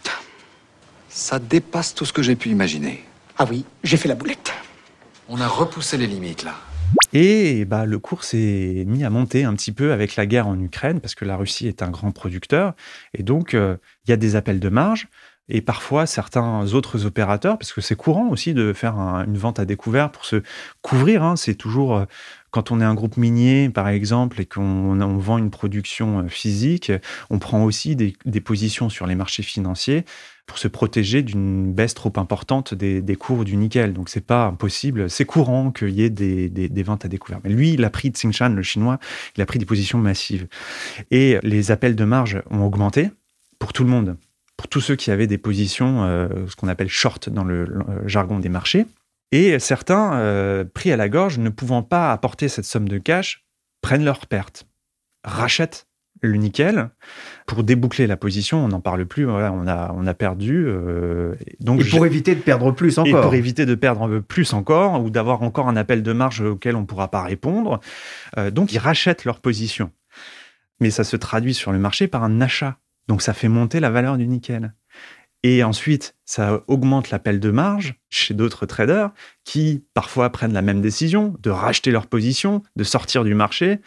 Ça 1.09 1.39
dépasse 1.39 1.95
tout 1.95 2.05
ce 2.05 2.13
que 2.13 2.23
j'ai 2.23 2.37
pu 2.37 2.51
imaginer. 2.51 3.03
Ah 3.39 3.47
oui, 3.49 3.65
j'ai 3.83 3.97
fait 3.97 4.09
la 4.09 4.15
boulette. 4.15 4.53
On 5.29 5.41
a 5.41 5.49
repoussé 5.49 5.97
les 5.97 6.07
limites, 6.07 6.45
là. 6.45 6.55
Et 7.13 7.65
bah, 7.65 7.87
le 7.87 7.99
cours 7.99 8.23
s'est 8.25 8.85
mis 8.87 9.05
à 9.05 9.11
monter 9.11 9.45
un 9.45 9.55
petit 9.55 9.73
peu 9.73 9.93
avec 9.93 10.17
la 10.17 10.27
guerre 10.27 10.47
en 10.47 10.61
Ukraine, 10.61 11.01
parce 11.01 11.15
que 11.15 11.25
la 11.25 11.37
Russie 11.37 11.67
est 11.67 11.83
un 11.83 11.91
grand 11.91 12.13
producteur. 12.13 12.75
Et 13.15 13.23
donc, 13.23 13.55
euh, 13.55 13.77
il 14.07 14.11
y 14.11 14.13
a 14.13 14.17
des 14.17 14.37
appels 14.37 14.61
de 14.61 14.69
marge. 14.69 15.09
Et 15.49 15.63
parfois, 15.63 16.07
certains 16.07 16.75
autres 16.75 17.07
opérateurs, 17.07 17.59
parce 17.59 17.73
que 17.73 17.81
c'est 17.81 17.97
courant 17.97 18.29
aussi 18.29 18.53
de 18.53 18.73
faire 18.73 18.97
une 18.97 19.39
vente 19.39 19.59
à 19.59 19.65
découvert 19.65 20.11
pour 20.11 20.25
se 20.25 20.43
couvrir. 20.83 21.23
Hein, 21.23 21.37
c'est 21.37 21.55
toujours 21.55 21.97
euh, 21.97 22.05
quand 22.51 22.71
on 22.71 22.81
est 22.81 22.85
un 22.85 22.95
groupe 22.95 23.17
minier, 23.17 23.71
par 23.71 23.89
exemple, 23.89 24.41
et 24.41 24.47
qu'on 24.47 24.95
vend 25.19 25.39
une 25.39 25.51
production 25.51 26.21
euh, 26.21 26.29
physique, 26.29 26.93
on 27.31 27.39
prend 27.39 27.65
aussi 27.65 27.97
des, 27.97 28.41
positions 28.41 28.89
sur 28.91 29.07
les 29.07 29.15
marchés 29.15 29.43
financiers 29.43 30.05
pour 30.47 30.59
se 30.59 30.69
protéger 30.69 31.23
d'une 31.23 31.73
baisse 31.73 31.95
trop 31.95 32.13
importante 32.17 32.75
des, 32.75 33.17
cours 33.17 33.45
du 33.45 33.57
nickel. 33.57 33.93
Donc 33.93 34.09
c'est 34.09 34.25
pas 34.25 34.47
impossible, 34.47 35.11
c'est 35.11 35.25
courant 35.25 35.71
qu'il 35.71 35.91
y 35.91 36.03
ait 36.03 36.11
des, 36.11 36.83
ventes 36.83 37.05
à 37.05 37.09
découvert. 37.09 37.41
Mais 37.45 37.51
lui, 37.51 37.73
il 37.73 37.85
a 37.85 37.91
pris 37.91 38.09
Tsingshan, 38.09 38.51
le 38.51 38.63
chinois, 38.63 38.99
il 39.37 39.43
a 39.43 39.47
pris 39.47 39.59
des 39.59 39.67
positions 39.67 39.99
massives. 39.99 40.47
Et 41.11 41.39
les 41.43 41.71
appels 41.71 41.97
de 41.97 42.05
marge 42.05 42.43
ont 42.51 42.65
augmenté 42.65 43.11
pour 43.59 43.73
tout 43.73 43.85
le 43.85 43.91
monde, 43.91 44.17
pour 44.59 44.69
tous 44.69 44.83
ceux 44.83 44.97
qui 44.97 45.11
avaient 45.11 45.27
des 45.27 45.39
positions, 45.39 46.05
euh, 46.05 46.29
ce 46.47 46.57
qu'on 46.57 46.69
appelle 46.69 46.91
short 46.91 47.31
dans 47.31 47.45
le 47.45 47.67
jargon 48.05 48.39
des 48.39 48.51
marchés. 48.51 48.85
Et 49.33 49.59
certains, 49.59 50.15
euh, 50.15 50.65
pris 50.65 50.93
à 50.93 50.97
la 50.97 51.09
gorge, 51.09 51.39
ne 51.39 51.49
pouvant 51.49 51.83
pas 51.83 52.13
apporter 52.13 52.49
cette 52.49 52.65
somme 52.65 52.89
de 52.89 52.99
cash, 52.99 53.45
prennent 53.83 54.05
leur 54.05 54.27
perte, 54.27 54.67
rachètent 55.25 55.87
le 56.21 56.37
nickel 56.37 56.91
pour 57.47 57.63
déboucler 57.63 58.07
la 58.07 58.17
position. 58.17 58.65
On 58.65 58.69
n'en 58.69 58.81
parle 58.81 59.07
plus. 59.07 59.25
Voilà, 59.25 59.53
on 59.53 59.67
a 59.69 59.93
on 59.95 60.07
a 60.07 60.15
perdu. 60.15 60.65
Euh, 60.67 61.35
donc 61.61 61.81
et 61.81 61.85
pour 61.85 62.07
éviter 62.07 62.35
de 62.35 62.41
perdre 62.41 62.73
plus 62.73 62.99
encore. 62.99 63.19
Et 63.19 63.23
pour 63.23 63.35
éviter 63.35 63.67
de 63.67 63.75
perdre 63.75 64.19
plus 64.19 64.53
encore 64.53 65.03
ou 65.03 65.11
d'avoir 65.11 65.43
encore 65.43 65.69
un 65.69 65.77
appel 65.77 66.03
de 66.03 66.13
marge 66.13 66.41
auquel 66.41 66.75
on 66.77 66.81
ne 66.81 66.87
pourra 66.87 67.09
pas 67.09 67.23
répondre. 67.23 67.81
Euh, 68.37 68.51
donc 68.51 68.73
ils 68.73 68.79
rachètent 68.79 69.25
leur 69.25 69.41
position. 69.41 69.93
Mais 70.81 70.91
ça 70.91 71.05
se 71.05 71.17
traduit 71.17 71.55
sur 71.55 71.73
le 71.73 71.79
marché 71.79 72.09
par 72.09 72.25
un 72.25 72.41
achat. 72.41 72.79
Donc 73.09 73.23
ça 73.23 73.33
fait 73.33 73.49
monter 73.49 73.81
la 73.81 73.91
valeur 73.91 74.17
du 74.17 74.27
nickel. 74.27 74.75
Et 75.45 75.63
ensuite, 75.63 76.17
ça 76.25 76.63
augmente 76.67 77.11
l'appel 77.11 77.39
de 77.39 77.51
marge 77.51 77.95
chez 78.11 78.35
d'autres 78.35 78.67
traders 78.67 79.11
qui 79.45 79.85
parfois 79.95 80.31
prennent 80.31 80.53
la 80.53 80.63
même 80.63 80.81
décision 80.81 81.35
de 81.41 81.51
racheter 81.51 81.91
leur 81.91 82.07
position, 82.07 82.63
de 82.77 82.85
sortir 82.85 83.25
du 83.25 83.35
marché. 83.35 83.81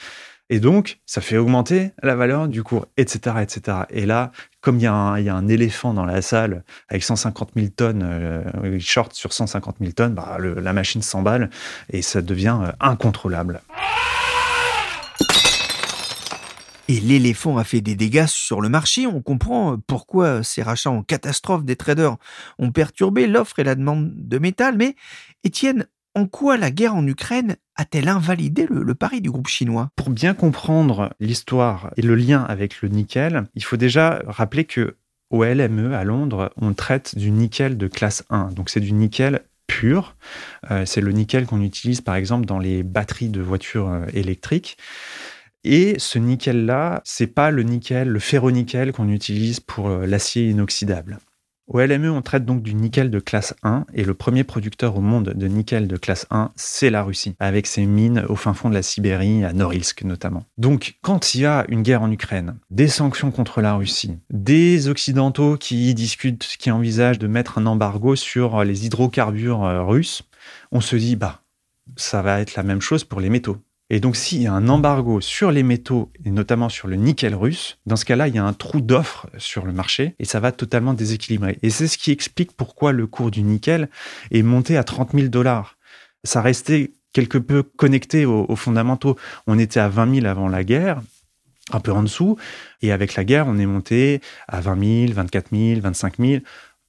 Et 0.50 0.60
donc, 0.60 1.00
ça 1.06 1.22
fait 1.22 1.38
augmenter 1.38 1.92
la 2.04 2.16
valeur 2.16 2.48
du 2.48 2.64
cours, 2.64 2.88
etc. 2.98 3.38
etc. 3.42 3.80
Et 3.90 4.06
là, 4.06 4.32
comme 4.60 4.78
il 4.78 4.84
y, 4.84 4.88
a 4.88 4.94
un, 4.94 5.48
éléphant 5.48 5.94
dans 5.94 6.06
la 6.06 6.22
salle 6.22 6.64
avec 6.90 7.04
150 7.04 7.52
000 7.56 7.68
tonnes, 7.76 8.04
euh, 8.04 8.80
short 8.80 9.14
sur 9.14 9.32
150 9.32 9.78
000 9.80 9.92
tonnes, 9.94 10.14
bah, 10.14 10.38
la 10.40 10.74
machine 10.74 11.02
s'emballe 11.02 11.50
et 11.90 12.02
ça 12.02 12.22
devient 12.22 12.60
euh, 12.64 12.72
incontrôlable. 12.80 13.62
Et 16.92 17.00
l'éléphant 17.00 17.58
a 17.58 17.64
fait 17.64 17.80
des 17.80 17.96
dégâts 17.96 18.26
sur 18.28 18.60
le 18.60 18.68
marché. 18.68 19.08
On 19.08 19.22
comprend 19.22 19.78
pourquoi 19.88 20.44
ces 20.44 20.62
rachats 20.62 20.92
en 20.92 21.04
catastrophe 21.04 21.64
des 21.64 21.78
traders 21.78 22.18
ont 22.60 22.74
perturbé 22.74 23.28
l'offre 23.28 23.60
et 23.60 23.64
la 23.64 23.76
demande 23.76 24.12
de 24.14 24.38
métal. 24.40 24.76
Mais 24.76 24.98
Étienne, 25.46 25.88
en 26.16 26.28
quoi 26.28 26.58
la 26.58 26.70
guerre 26.70 26.94
en 26.94 27.08
Ukraine 27.08 27.56
a-t-elle 27.78 28.10
invalidé 28.10 28.68
le, 28.70 28.94
pari 28.94 29.22
du 29.22 29.32
groupe 29.32 29.48
chinois? 29.48 29.90
Pour 29.96 30.10
bien 30.10 30.34
comprendre 30.34 31.14
l'histoire 31.22 31.94
et 31.96 32.02
le 32.02 32.16
lien 32.16 32.44
avec 32.44 32.82
le 32.82 32.90
nickel, 32.90 33.46
il 33.56 33.64
faut 33.64 33.78
déjà 33.78 34.22
rappeler 34.28 34.66
que 34.66 34.98
au 35.30 35.46
LME 35.46 35.94
à 35.94 36.04
Londres, 36.04 36.52
on 36.58 36.74
traite 36.74 37.18
du 37.18 37.32
nickel 37.32 37.78
de 37.78 37.88
classe 37.88 38.26
1. 38.30 38.52
Donc 38.52 38.70
c'est 38.70 38.82
du 38.82 38.92
nickel 38.92 39.44
pur. 39.66 40.18
Euh, 40.70 40.86
c'est 40.86 41.00
le 41.00 41.14
nickel 41.14 41.46
qu'on 41.46 41.62
utilise 41.62 42.02
par 42.02 42.16
exemple 42.16 42.46
dans 42.46 42.60
les 42.60 42.84
batteries 42.84 43.30
de 43.30 43.40
voitures 43.40 43.88
euh, 43.88 44.06
électriques. 44.14 44.78
Et 45.64 45.96
ce 46.00 46.18
nickel-là, 46.18 47.02
c'est 47.04 47.28
pas 47.28 47.52
le 47.52 47.64
nickel, 47.64 48.08
le 48.08 48.20
ferronickel 48.20 48.92
qu'on 48.92 49.10
utilise 49.10 49.60
pour 49.60 49.90
euh, 49.90 50.06
l'acier 50.06 50.50
inoxydable. 50.50 51.20
Au 51.68 51.80
LME, 51.80 52.12
on 52.12 52.22
traite 52.22 52.44
donc 52.44 52.64
du 52.64 52.74
nickel 52.74 53.10
de 53.10 53.20
classe 53.20 53.54
1 53.64 53.86
et 53.94 54.04
le 54.04 54.14
premier 54.14 54.44
producteur 54.44 54.98
au 54.98 55.02
monde 55.02 55.32
de 55.34 55.48
nickel 55.48 55.88
de 55.88 55.96
classe 55.96 56.26
1, 56.30 56.52
c'est 56.58 56.90
la 56.90 57.02
Russie, 57.02 57.36
avec 57.40 57.66
ses 57.66 57.86
mines 57.86 58.26
au 58.28 58.36
fin 58.36 58.54
fond 58.54 58.68
de 58.68 58.74
la 58.74 58.82
Sibérie, 58.82 59.46
à 59.46 59.54
Norilsk 59.54 60.04
notamment. 60.04 60.44
Donc, 60.58 60.98
quand 61.02 61.34
il 61.34 61.42
y 61.42 61.46
a 61.46 61.64
une 61.70 61.82
guerre 61.82 62.02
en 62.02 62.12
Ukraine, 62.12 62.58
des 62.72 62.90
sanctions 62.90 63.32
contre 63.32 63.62
la 63.62 63.76
Russie, 63.76 64.18
des 64.32 64.90
Occidentaux 64.90 65.56
qui 65.56 65.94
discutent, 65.94 66.58
qui 66.60 66.72
envisagent 66.72 67.20
de 67.20 67.28
mettre 67.28 67.58
un 67.58 67.66
embargo 67.66 68.18
sur 68.18 68.66
les 68.66 68.86
hydrocarbures 68.86 69.64
euh, 69.64 69.84
russes, 69.84 70.24
on 70.74 70.82
se 70.82 70.98
dit, 70.98 71.16
bah, 71.16 71.42
ça 71.96 72.22
va 72.22 72.42
être 72.42 72.56
la 72.56 72.64
même 72.64 72.82
chose 72.82 73.06
pour 73.06 73.22
les 73.22 73.30
métaux. 73.30 73.58
Et 73.94 74.00
donc, 74.00 74.16
s'il 74.16 74.42
y 74.42 74.48
a 74.48 74.54
un 74.54 74.70
embargo 74.70 75.20
sur 75.20 75.52
les 75.52 75.64
métaux, 75.64 76.14
et 76.24 76.32
notamment 76.32 76.70
sur 76.70 76.88
le 76.88 76.96
nickel 76.96 77.36
russe, 77.36 77.78
dans 77.86 77.98
ce 77.98 78.06
cas-là, 78.06 78.30
il 78.30 78.36
y 78.36 78.38
a 78.38 78.46
un 78.46 78.54
trou 78.54 78.80
d'offre 78.80 79.28
sur 79.38 79.66
le 79.66 79.74
marché 79.74 80.16
et 80.18 80.24
ça 80.24 80.40
va 80.40 80.54
totalement 80.54 80.94
déséquilibrer. 80.94 81.60
Et 81.62 81.70
c'est 81.70 81.90
ce 81.90 81.98
qui 81.98 82.12
explique 82.12 82.54
pourquoi 82.54 82.94
le 82.94 83.06
cours 83.06 83.32
du 83.32 83.44
nickel 83.44 83.90
est 84.32 84.44
monté 84.44 84.78
à 84.78 84.86
30 84.86 85.12
000 85.12 85.28
dollars. 85.28 85.78
Ça 86.24 86.42
restait 86.42 86.94
quelque 87.12 87.38
peu 87.38 87.64
connecté 87.64 88.24
aux, 88.24 88.56
fondamentaux. 88.56 89.18
On 89.46 89.60
était 89.60 89.82
à 89.82 89.90
20 89.90 90.22
000 90.22 90.26
avant 90.26 90.48
la 90.48 90.64
guerre, 90.64 91.02
un 91.74 91.82
peu 91.82 91.92
en 91.92 92.04
dessous. 92.04 92.38
Et 92.82 92.94
avec 92.94 93.16
la 93.16 93.26
guerre, 93.26 93.48
on 93.48 93.58
est 93.58 93.66
monté 93.66 94.22
à 94.48 94.62
20 94.62 95.08
000, 95.08 95.14
24 95.14 95.50
000, 95.52 95.82
25 95.82 96.18
000. 96.18 96.44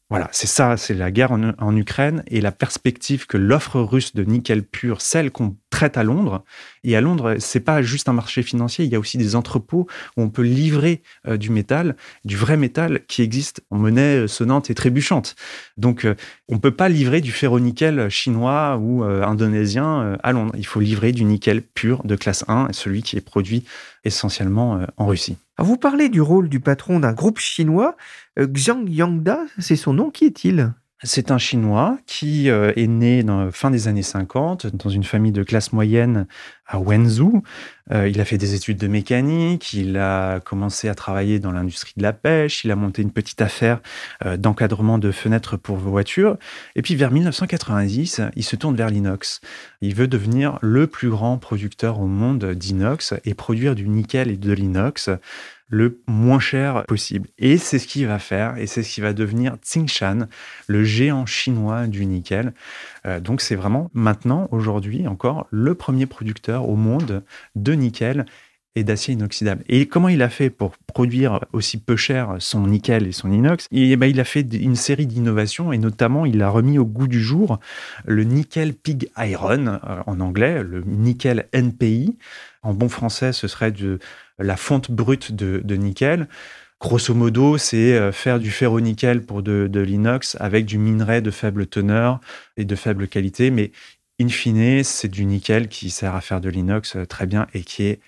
Voilà, 0.09 0.29
c'est 0.31 0.47
ça, 0.47 0.77
c'est 0.77 0.95
la 0.95 1.11
guerre 1.11 1.33
en, 1.33 1.77
Ukraine 1.77 2.23
et 2.29 2.41
la 2.41 2.53
perspective 2.53 3.27
que 3.27 3.39
l'offre 3.39 3.81
russe 3.81 4.15
de 4.15 4.23
nickel 4.23 4.63
pur, 4.63 5.01
celle 5.01 5.31
qu'on 5.31 5.57
traite 5.73 5.97
à 5.97 6.05
Londres, 6.05 6.45
et 6.85 6.95
à 6.95 7.01
Londres, 7.01 7.37
c'est 7.41 7.61
pas 7.61 7.83
juste 7.83 8.09
un 8.09 8.13
marché 8.13 8.43
financier, 8.43 8.85
il 8.85 8.93
y 8.93 8.95
a 8.95 9.01
aussi 9.01 9.19
des 9.19 9.35
entrepôts 9.35 9.89
où 10.17 10.23
on 10.23 10.29
peut 10.29 10.43
livrer 10.43 11.03
euh, 11.27 11.37
du 11.37 11.51
métal, 11.51 11.97
du 12.25 12.37
vrai 12.37 12.57
métal 12.57 13.05
qui 13.09 13.23
existe 13.23 13.63
en 13.71 13.79
monnaie 13.79 14.21
euh, 14.25 14.27
sonnante 14.29 14.71
et 14.71 14.75
trébuchante. 14.75 15.35
Donc, 15.77 16.05
euh, 16.05 16.15
on 16.49 16.59
peut 16.59 16.71
pas 16.71 16.89
livrer 16.89 17.21
du 17.21 17.33
ferro-nickel 17.33 18.09
chinois 18.11 18.77
ou 18.77 19.03
indonésien 19.03 20.19
à 20.23 20.33
Londres. 20.33 20.53
Il 20.59 20.67
faut 20.67 20.81
livrer 20.81 21.13
du 21.13 21.25
nickel 21.25 21.63
pur 21.63 22.05
de 22.05 22.15
classe 22.15 22.45
1, 22.47 22.69
celui 22.73 23.03
qui 23.03 23.17
est 23.17 23.23
produit 23.23 23.65
essentiellement 24.05 24.81
en 24.99 25.07
Russie. 25.07 25.39
Vous 25.59 25.77
parlez 25.77 26.09
du 26.09 26.21
rôle 26.21 26.49
du 26.49 26.61
patron 26.61 27.01
d'un 27.01 27.13
groupe 27.13 27.39
chinois. 27.39 27.97
Euh, 28.39 28.47
Xiang 28.47 28.85
Yangda, 28.87 29.41
c'est 29.59 29.77
son 29.77 29.93
nom. 29.93 30.11
Qui 30.11 30.25
est-il? 30.25 30.73
C'est 31.05 31.31
un 31.31 31.39
Chinois 31.39 31.99
qui 32.07 32.51
euh, 32.51 32.73
est 32.77 32.87
né 32.87 33.23
dans 33.23 33.51
fin 33.51 33.71
des 33.71 33.89
années 33.89 34.03
50 34.03 34.67
dans 34.75 34.91
une 34.91 35.05
famille 35.05 35.33
de 35.33 35.43
classe 35.43 35.73
moyenne 35.73 36.27
à 36.67 36.79
Wenzhou. 36.79 37.43
Euh, 37.91 38.09
il 38.09 38.21
a 38.21 38.25
fait 38.25 38.39
des 38.39 38.55
études 38.55 38.79
de 38.79 38.87
mécanique, 38.87 39.73
il 39.73 39.97
a 39.97 40.41
commencé 40.41 40.89
à 40.89 40.95
travailler 40.95 41.39
dans 41.41 41.53
l'industrie 41.53 41.95
de 41.97 42.03
la 42.03 42.13
pêche, 42.13 42.65
il 42.65 42.71
a 42.71 42.77
monté 42.77 43.03
une 43.03 43.11
petite 43.11 43.43
affaire 43.43 43.81
d'encadrement 44.39 44.99
de 44.99 45.11
fenêtres 45.11 45.57
pour 45.57 45.77
voitures. 45.77 46.37
Et 46.77 46.83
puis 46.83 46.95
vers 46.95 47.11
1990, 47.11 48.23
il 48.37 48.45
se 48.45 48.57
tourne 48.57 48.77
vers 48.77 48.89
l'inox. 48.89 49.41
Il 49.81 49.95
veut 49.95 50.09
devenir 50.09 50.59
le 50.63 50.87
plus 50.87 51.11
grand 51.11 51.39
producteur 51.39 52.01
au 52.01 52.07
monde 52.07 52.53
d'inox 52.55 53.15
et 53.25 53.35
produire 53.35 53.75
du 53.75 53.89
nickel 53.89 54.31
et 54.31 54.37
de 54.37 54.53
l'inox 54.53 55.11
le 55.73 56.03
moins 56.07 56.39
cher 56.39 56.85
possible. 56.87 57.29
Et 57.39 57.57
c'est 57.57 57.79
ce 57.79 57.87
qu'il 57.87 58.07
va 58.07 58.19
faire, 58.19 58.59
et 58.59 58.67
c'est 58.67 58.83
ce 58.83 58.93
qui 58.93 59.01
va 59.01 59.15
devenir 59.15 59.57
Tsingshan, 59.57 60.27
le 60.69 60.85
géant 60.85 61.25
chinois 61.25 61.87
du 61.87 62.05
nickel. 62.05 62.53
Euh, 63.07 63.21
donc 63.21 63.41
c'est 63.41 63.57
vraiment 63.57 63.91
maintenant, 63.95 64.49
aujourd'hui 64.53 65.09
encore, 65.09 65.47
le 65.51 65.75
premier 65.75 66.05
producteur 66.05 66.69
au 66.69 66.77
monde 66.77 67.25
de 67.57 67.73
nickel 67.73 68.27
et 68.75 68.85
d'acier 68.85 69.15
inoxydable. 69.15 69.65
Et 69.69 69.87
comment 69.87 70.09
il 70.09 70.23
a 70.23 70.29
fait 70.29 70.51
pour 70.51 70.77
produire 70.77 71.41
aussi 71.53 71.79
peu 71.79 71.97
cher 71.97 72.37
son 72.39 72.67
nickel 72.67 73.07
et 73.07 73.13
son 73.13 73.31
inox? 73.33 73.67
Et 73.71 73.97
ben, 73.97 74.07
Il 74.07 74.21
a 74.21 74.25
fait 74.25 74.47
une 74.53 74.77
série 74.77 75.07
d'innovations 75.07 75.73
et 75.73 75.79
notamment 75.79 76.27
il 76.27 76.43
a 76.43 76.49
remis 76.49 76.79
au 76.79 76.85
goût 76.85 77.07
du 77.07 77.21
jour 77.21 77.61
le 78.07 78.25
nickel 78.25 78.75
pig 78.75 79.11
iron 79.17 79.67
euh, 79.67 79.79
en 80.07 80.21
anglais, 80.21 80.63
le 80.63 80.83
nickel 80.83 81.49
NPI. 81.55 82.17
En 82.63 82.75
bon 82.75 82.89
français, 82.89 83.33
ce 83.33 83.49
serait 83.49 83.73
de 83.73 83.99
la 84.43 84.57
fonte 84.57 84.91
brute 84.91 85.33
de, 85.33 85.77
nickel. 85.77 86.29
Grosso 86.81 87.15
modo, 87.15 87.59
c'est 87.59 87.95
euh, 87.95 88.11
faire 88.11 88.41
du 88.41 88.51
ferro-nickel 88.51 89.23
pour 89.23 89.43
de, 89.43 89.69
de 89.71 89.81
l'inox 89.81 90.37
avec 90.41 90.67
du 90.67 90.79
minerai 90.79 91.21
de 91.21 91.31
faible 91.31 91.67
teneur 91.67 92.21
et 92.57 92.65
de 92.65 92.75
faible 92.75 93.07
qualité, 93.07 93.51
mais 93.51 93.71
in 94.21 94.29
fine, 94.29 94.83
c'est 94.83 95.09
du 95.09 95.25
nickel 95.25 95.69
qui 95.69 95.91
sert 95.91 96.15
à 96.15 96.21
faire 96.21 96.41
de 96.41 96.49
l'inox 96.49 96.97
euh, 96.97 97.07
très 97.07 97.27
bien 97.27 97.47
et 97.55 97.63
qui 97.63 97.85
est 97.85 98.01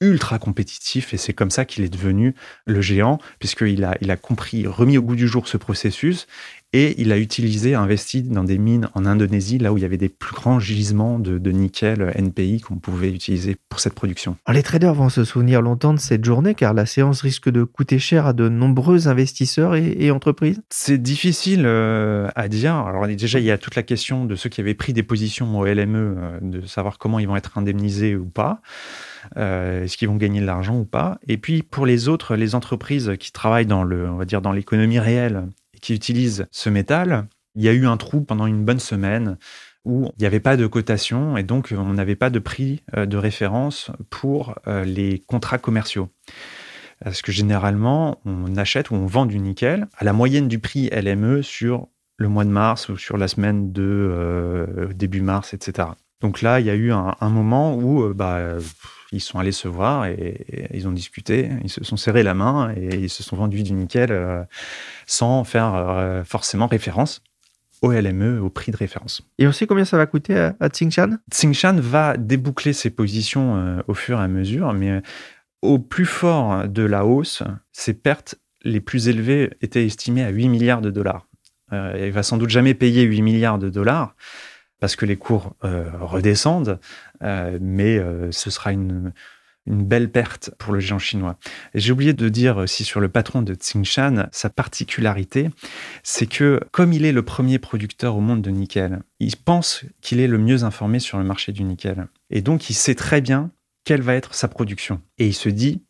ultra 0.00 0.38
compétitif. 0.38 1.14
Et 1.14 1.16
c'est 1.16 1.32
comme 1.32 1.50
ça 1.50 1.64
qu'il 1.64 1.84
est 1.84 1.88
devenu 1.88 2.34
le 2.66 2.80
géant 2.80 3.18
puisqu'il 3.38 3.84
a, 3.84 3.96
il 4.00 4.10
a 4.10 4.16
compris, 4.16 4.66
remis 4.66 4.98
au 4.98 5.02
goût 5.02 5.16
du 5.16 5.28
jour 5.28 5.48
ce 5.48 5.56
processus 5.56 6.26
et 6.78 7.00
il 7.00 7.10
a 7.10 7.16
utilisé, 7.16 7.74
investi 7.74 8.20
dans 8.22 8.44
des 8.44 8.58
mines 8.58 8.90
en 8.92 9.06
Indonésie, 9.06 9.56
là 9.56 9.72
où 9.72 9.78
il 9.78 9.80
y 9.80 9.86
avait 9.86 9.96
des 9.96 10.10
plus 10.10 10.34
grands 10.34 10.60
gisements 10.60 11.18
de, 11.18 11.50
nickel 11.50 12.12
NPI 12.14 12.60
qu'on 12.60 12.76
pouvait 12.76 13.08
utiliser 13.10 13.56
pour 13.70 13.80
cette 13.80 13.94
production. 13.94 14.36
les 14.52 14.62
traders 14.62 14.92
vont 14.92 15.08
se 15.08 15.24
souvenir 15.24 15.62
longtemps 15.62 15.94
de 15.94 15.98
cette 15.98 16.22
journée 16.22 16.54
car 16.54 16.74
la 16.74 16.84
séance 16.84 17.22
risque 17.22 17.48
de 17.48 17.64
coûter 17.64 17.98
cher 17.98 18.26
à 18.26 18.34
de 18.34 18.50
nombreux 18.50 19.08
investisseurs 19.08 19.74
et, 19.74 20.10
entreprises. 20.10 20.60
C'est 20.68 20.98
difficile 20.98 21.62
euh, 21.64 22.28
à 22.36 22.48
dire. 22.48 22.74
Alors 22.74 23.06
déjà, 23.06 23.38
il 23.38 23.46
y 23.46 23.50
a 23.50 23.56
toute 23.56 23.74
la 23.74 23.82
question 23.82 24.26
de 24.26 24.34
ceux 24.34 24.50
qui 24.50 24.60
avaient 24.60 24.74
pris 24.74 24.92
des 24.92 25.02
positions 25.02 25.58
au 25.58 25.64
LME, 25.64 25.96
euh, 25.96 26.38
de 26.42 26.66
savoir 26.66 26.98
comment 26.98 27.18
ils 27.18 27.26
vont 27.26 27.36
être 27.36 27.56
indemnisés 27.56 28.16
ou 28.16 28.26
pas. 28.26 28.60
Euh, 29.38 29.84
est-ce 29.84 29.96
qu'ils 29.96 30.08
vont 30.08 30.16
gagner 30.16 30.42
de 30.42 30.46
l'argent 30.46 30.78
ou 30.78 30.84
pas 30.84 31.18
Et 31.26 31.38
puis 31.38 31.62
pour 31.62 31.86
les 31.86 32.08
autres, 32.08 32.36
les 32.36 32.54
entreprises 32.54 33.14
qui 33.18 33.32
travaillent 33.32 33.64
dans 33.64 33.82
le, 33.82 34.10
on 34.10 34.16
va 34.16 34.26
dire 34.26 34.42
dans 34.42 34.52
l'économie 34.52 34.98
réelle 34.98 35.44
qui 35.80 35.94
utilisent 35.94 36.46
ce 36.50 36.70
métal, 36.70 37.28
il 37.54 37.62
y 37.62 37.68
a 37.68 37.72
eu 37.72 37.86
un 37.86 37.96
trou 37.96 38.20
pendant 38.20 38.46
une 38.46 38.64
bonne 38.64 38.80
semaine 38.80 39.38
où 39.84 40.10
il 40.16 40.20
n'y 40.20 40.26
avait 40.26 40.40
pas 40.40 40.56
de 40.56 40.66
cotation 40.66 41.36
et 41.36 41.42
donc 41.42 41.72
on 41.76 41.94
n'avait 41.94 42.16
pas 42.16 42.30
de 42.30 42.38
prix 42.38 42.82
euh, 42.96 43.06
de 43.06 43.16
référence 43.16 43.90
pour 44.10 44.56
euh, 44.66 44.84
les 44.84 45.22
contrats 45.26 45.58
commerciaux. 45.58 46.08
Parce 47.02 47.22
que 47.22 47.30
généralement, 47.30 48.20
on 48.24 48.56
achète 48.56 48.90
ou 48.90 48.94
on 48.94 49.06
vend 49.06 49.26
du 49.26 49.38
nickel 49.38 49.86
à 49.96 50.04
la 50.04 50.12
moyenne 50.12 50.48
du 50.48 50.58
prix 50.58 50.88
LME 50.88 51.42
sur 51.42 51.88
le 52.16 52.28
mois 52.28 52.44
de 52.44 52.50
mars 52.50 52.88
ou 52.88 52.96
sur 52.96 53.18
la 53.18 53.28
semaine 53.28 53.70
de 53.70 54.88
début 54.94 55.20
mars, 55.20 55.52
etc. 55.52 55.88
Donc 56.22 56.40
là, 56.40 56.58
il 56.58 56.64
y 56.64 56.70
a 56.70 56.74
eu 56.74 56.92
un, 56.92 57.14
moment 57.28 57.76
où 57.76 58.14
bah, 58.14 58.56
ils 59.12 59.20
sont 59.20 59.38
allés 59.38 59.52
se 59.52 59.68
voir 59.68 60.06
et, 60.06 60.68
ils 60.72 60.88
ont 60.88 60.92
discuté, 60.92 61.50
ils 61.62 61.70
se 61.70 61.82
sont 61.84 61.96
serrés 61.96 62.22
la 62.22 62.34
main 62.34 62.72
et 62.76 62.96
ils 62.96 63.10
se 63.10 63.22
sont 63.22 63.36
vendus 63.36 63.62
du 63.62 63.72
nickel 63.72 64.12
euh, 64.12 64.42
sans 65.06 65.44
faire 65.44 65.74
euh, 65.74 66.24
forcément 66.24 66.66
référence 66.66 67.22
au 67.82 67.92
LME, 67.92 68.40
au 68.40 68.48
prix 68.48 68.72
de 68.72 68.76
référence. 68.76 69.22
Et 69.38 69.46
on 69.46 69.52
sait 69.52 69.66
combien 69.66 69.84
ça 69.84 69.96
va 69.96 70.06
coûter 70.06 70.38
à, 70.38 70.56
à 70.60 70.68
Tsingshan? 70.68 71.18
Tsingshan 71.30 71.76
va 71.78 72.16
déboucler 72.16 72.72
ses 72.72 72.90
positions 72.90 73.56
euh, 73.56 73.82
au 73.86 73.94
fur 73.94 74.18
et 74.18 74.22
à 74.22 74.28
mesure, 74.28 74.72
mais 74.72 75.02
au 75.62 75.78
plus 75.78 76.06
fort 76.06 76.68
de 76.68 76.82
la 76.82 77.04
hausse, 77.04 77.42
ses 77.72 77.94
pertes 77.94 78.36
les 78.62 78.80
plus 78.80 79.08
élevées 79.08 79.50
étaient 79.60 79.84
estimées 79.84 80.24
à 80.24 80.30
8 80.30 80.48
milliards 80.48 80.80
de 80.80 80.90
dollars. 80.90 81.26
il 81.72 82.10
va 82.10 82.22
sans 82.22 82.36
doute 82.36 82.50
jamais 82.50 82.74
payer 82.74 83.02
8 83.02 83.22
milliards 83.22 83.58
de 83.58 83.68
dollars 83.68 84.14
parce 84.80 84.96
que 84.96 85.06
les 85.06 85.16
cours 85.16 85.54
redescendent, 85.62 86.78
euh, 87.22 87.58
mais 87.60 87.98
euh, 87.98 88.30
ce 88.30 88.50
sera 88.50 88.72
une, 88.72 89.12
une 89.66 89.84
belle 89.84 90.10
perte 90.10 90.50
pour 90.58 90.72
le 90.72 90.80
géant 90.80 90.98
chinois. 90.98 91.38
J'ai 91.74 91.92
oublié 91.92 92.12
de 92.12 92.28
dire 92.28 92.56
aussi 92.58 92.84
sur 92.84 93.00
le 93.00 93.08
patron 93.08 93.42
de 93.42 93.54
Tsingshan, 93.54 94.28
sa 94.32 94.50
particularité, 94.50 95.50
c'est 96.02 96.26
que 96.26 96.60
comme 96.70 96.92
il 96.92 97.04
est 97.04 97.12
le 97.12 97.22
premier 97.22 97.58
producteur 97.58 98.16
au 98.16 98.20
monde 98.20 98.42
de 98.42 98.50
nickel, 98.50 99.00
il 99.18 99.36
pense 99.36 99.84
qu'il 100.00 100.20
est 100.20 100.28
le 100.28 100.38
mieux 100.38 100.64
informé 100.64 100.98
sur 100.98 101.18
le 101.18 101.24
marché 101.24 101.52
du 101.52 101.64
nickel. 101.64 102.08
Et 102.30 102.42
donc 102.42 102.70
il 102.70 102.74
sait 102.74 102.94
très 102.94 103.20
bien 103.20 103.50
quelle 103.84 104.02
va 104.02 104.14
être 104.14 104.34
sa 104.34 104.48
production. 104.48 105.00
Et 105.18 105.26
il 105.26 105.34
se 105.34 105.48
dit, 105.48 105.82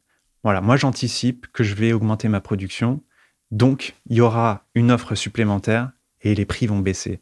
voilà, 0.43 0.61
moi 0.61 0.77
j'anticipe 0.77 1.47
que 1.53 1.65
je 1.65 1.75
vais 1.75 1.93
augmenter 1.93 2.29
ma 2.29 2.41
production, 2.41 3.03
donc 3.51 3.95
il 4.09 4.17
y 4.17 4.21
aura 4.21 4.65
une 4.75 4.91
offre 4.91 5.15
supplémentaire 5.15 5.91
et 6.27 6.35
les 6.35 6.45
prix 6.45 6.67
vont 6.67 6.81
baisser. 6.81 7.21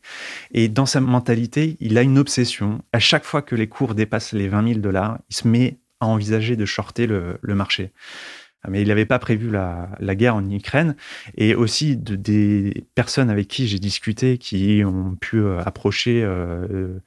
Et 0.53 0.69
dans 0.69 0.87
sa 0.87 1.01
mentalité, 1.01 1.77
il 1.81 1.99
a 1.99 2.03
une 2.03 2.19
obsession. 2.19 2.83
À 2.93 2.99
chaque 2.99 3.25
fois 3.25 3.43
que 3.43 3.55
les 3.55 3.69
cours 3.69 3.95
dépassent 3.95 4.33
les 4.33 4.49
20 4.49 4.69
000 4.69 4.81
dollars, 4.81 5.19
il 5.31 5.37
se 5.37 5.47
met 5.47 5.79
à 6.01 6.07
envisager 6.07 6.57
de 6.57 6.65
shorter 6.65 7.07
le, 7.07 7.39
marché. 7.43 7.93
Mais 8.69 8.81
il 8.81 8.89
n'avait 8.89 9.05
pas 9.05 9.19
prévu 9.19 9.51
la, 9.51 10.15
guerre 10.15 10.37
en 10.37 10.51
Ukraine. 10.51 10.97
Et 11.37 11.55
aussi 11.55 11.97
de, 11.97 12.17
des 12.17 12.87
personnes 12.95 13.31
avec 13.31 13.49
qui 13.49 13.69
j'ai 13.69 13.79
discuté, 13.79 14.39
qui 14.39 14.83
ont 14.85 15.17
pu 15.21 15.39
euh, 15.39 15.61
approcher 15.61 16.23
euh, 16.25 16.99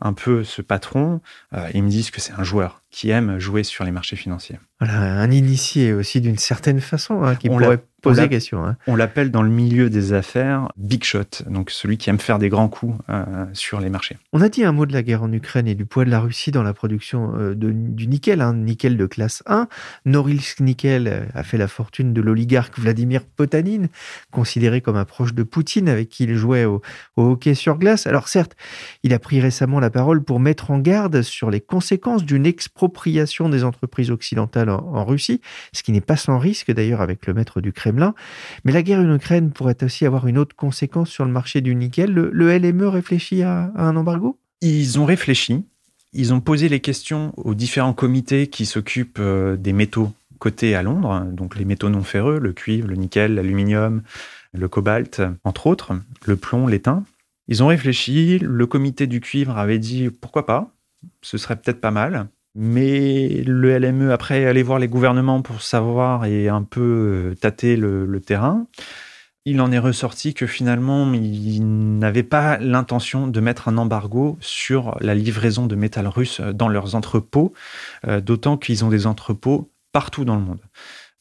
un 0.00 0.12
peu 0.12 0.44
ce 0.44 0.60
patron, 0.60 1.20
euh, 1.54 1.68
ils 1.72 1.82
me 1.82 1.88
disent 1.88 2.10
que 2.10 2.20
c'est 2.20 2.34
un 2.34 2.44
joueur 2.44 2.82
qui 2.90 3.10
aime 3.10 3.38
jouer 3.38 3.62
sur 3.62 3.84
les 3.84 3.90
marchés 3.90 4.16
financiers. 4.16 4.58
Voilà, 4.80 5.20
un 5.20 5.30
initié 5.30 5.92
aussi 5.92 6.20
d'une 6.20 6.38
certaine 6.38 6.80
façon, 6.80 7.22
hein, 7.22 7.34
qui 7.34 7.48
pourrait 7.48 7.84
poser 8.00 8.28
question. 8.28 8.64
Hein. 8.64 8.76
On 8.86 8.96
l'appelle 8.96 9.30
dans 9.30 9.42
le 9.42 9.50
milieu 9.50 9.90
des 9.90 10.12
affaires 10.12 10.68
big 10.76 11.04
shot, 11.04 11.44
donc 11.46 11.70
celui 11.70 11.98
qui 11.98 12.10
aime 12.10 12.18
faire 12.18 12.38
des 12.38 12.48
grands 12.48 12.68
coups 12.68 12.96
euh, 13.10 13.44
sur 13.52 13.80
les 13.80 13.90
marchés. 13.90 14.16
On 14.32 14.40
a 14.40 14.48
dit 14.48 14.64
un 14.64 14.72
mot 14.72 14.86
de 14.86 14.92
la 14.92 15.02
guerre 15.02 15.22
en 15.22 15.32
Ukraine 15.32 15.68
et 15.68 15.74
du 15.74 15.84
poids 15.86 16.04
de 16.04 16.10
la 16.10 16.20
Russie 16.20 16.50
dans 16.50 16.62
la 16.62 16.72
production 16.72 17.34
euh, 17.36 17.54
de, 17.54 17.70
du 17.70 18.06
nickel, 18.06 18.40
hein, 18.40 18.54
nickel 18.54 18.96
de 18.96 19.06
classe 19.06 19.42
1. 19.46 19.68
Norilsk 20.06 20.60
Nickel 20.60 21.08
euh, 21.08 21.24
a 21.34 21.42
fait 21.42 21.58
la 21.58 21.68
fortune 21.68 22.12
de 22.12 22.20
l'oligarque 22.20 22.78
Vladimir 22.78 23.24
Potanin, 23.24 23.86
considéré 24.30 24.80
comme 24.80 24.96
un 24.96 25.04
proche 25.04 25.34
de 25.34 25.42
Poutine 25.42 25.88
avec 25.88 26.08
qui 26.08 26.24
il 26.24 26.36
jouait 26.36 26.64
au, 26.64 26.80
hockey 27.16 27.54
sur 27.54 27.76
glace. 27.76 28.06
Alors 28.06 28.28
certes, 28.28 28.56
il 29.02 29.12
a 29.12 29.18
pris 29.18 29.40
récemment 29.40 29.80
la 29.80 29.90
parole 29.90 30.22
pour 30.22 30.40
mettre 30.40 30.70
en 30.70 30.78
garde 30.78 31.22
sur 31.22 31.50
les 31.50 31.60
conséquences 31.60 32.24
d'une 32.24 32.46
des 32.88 33.64
entreprises 33.64 34.10
occidentales 34.10 34.70
en, 34.70 35.04
Russie, 35.04 35.40
ce 35.72 35.82
qui 35.82 35.92
n'est 35.92 36.00
pas 36.00 36.16
sans 36.16 36.38
risque 36.38 36.72
d'ailleurs 36.72 37.00
avec 37.00 37.26
le 37.26 37.34
maître 37.34 37.60
du 37.60 37.72
Kremlin 37.72 38.14
mais 38.64 38.72
la 38.72 38.82
guerre 38.82 39.00
en 39.00 39.14
Ukraine 39.14 39.50
pourrait 39.50 39.82
aussi 39.82 40.06
avoir 40.06 40.26
une 40.26 40.38
autre 40.38 40.56
conséquence 40.56 41.10
sur 41.10 41.24
le 41.24 41.32
marché 41.32 41.60
du 41.60 41.74
nickel. 41.74 42.12
Le, 42.12 42.58
LME 42.58 42.88
réfléchit 42.88 43.42
à, 43.42 43.72
un 43.74 43.96
embargo? 43.96 44.38
Ils 44.60 44.98
ont 44.98 45.04
réfléchi. 45.04 45.64
Ils 46.12 46.34
ont 46.34 46.40
posé 46.40 46.68
les 46.68 46.80
questions 46.80 47.32
aux 47.36 47.54
différents 47.54 47.92
comités 47.92 48.48
qui 48.48 48.66
s'occupent 48.66 49.18
euh, 49.20 49.56
des 49.56 49.72
métaux 49.72 50.12
cotés 50.38 50.74
à 50.74 50.82
Londres, 50.82 51.26
donc 51.32 51.56
les 51.56 51.64
métaux 51.64 51.90
non 51.90 52.02
ferreux, 52.02 52.38
le 52.38 52.52
cuivre, 52.52 52.88
le 52.88 52.96
nickel, 52.96 53.34
l'aluminium, 53.34 54.02
le 54.52 54.68
cobalt, 54.68 55.22
entre 55.44 55.66
autres, 55.66 55.92
le 56.26 56.36
plomb, 56.36 56.66
l'étain. 56.66 57.04
Ils 57.46 57.62
ont 57.62 57.66
réfléchi, 57.66 58.38
le 58.38 58.66
comité 58.66 59.06
du 59.06 59.20
cuivre 59.20 59.56
avait 59.58 59.78
dit 59.78 60.08
pourquoi 60.08 60.46
pas, 60.46 60.72
ce 61.22 61.38
serait 61.38 61.56
peut-être 61.56 61.80
pas 61.80 61.90
mal. 61.90 62.28
Mais 62.54 63.42
le 63.46 63.78
LME, 63.78 64.12
après, 64.12 64.44
aller 64.44 64.62
voir 64.62 64.78
les 64.78 64.88
gouvernements 64.88 65.40
pour 65.42 65.62
savoir 65.62 66.24
et 66.24 66.48
un 66.48 66.64
peu 66.64 66.80
euh, 67.30 67.34
tâter 67.36 67.76
le, 67.76 68.20
terrain, 68.20 68.66
il 69.44 69.60
en 69.60 69.70
est 69.70 69.78
ressorti 69.78 70.34
que 70.34 70.46
finalement, 70.46 71.12
il 71.14 71.98
n'avait 71.98 72.24
pas 72.24 72.58
l'intention 72.58 73.28
de 73.28 73.40
mettre 73.40 73.68
un 73.68 73.78
embargo 73.78 74.36
sur 74.40 74.96
la 75.00 75.14
livraison 75.14 75.66
de 75.66 75.76
métal 75.76 76.08
russe 76.08 76.40
dans 76.40 76.68
leurs 76.68 76.96
entrepôts, 76.96 77.52
euh, 78.06 78.20
d'autant 78.20 78.56
qu'ils 78.56 78.84
ont 78.84 78.90
des 78.90 79.06
entrepôts 79.06 79.70
partout 79.92 80.24
dans 80.24 80.36
le 80.36 80.42
monde. 80.42 80.60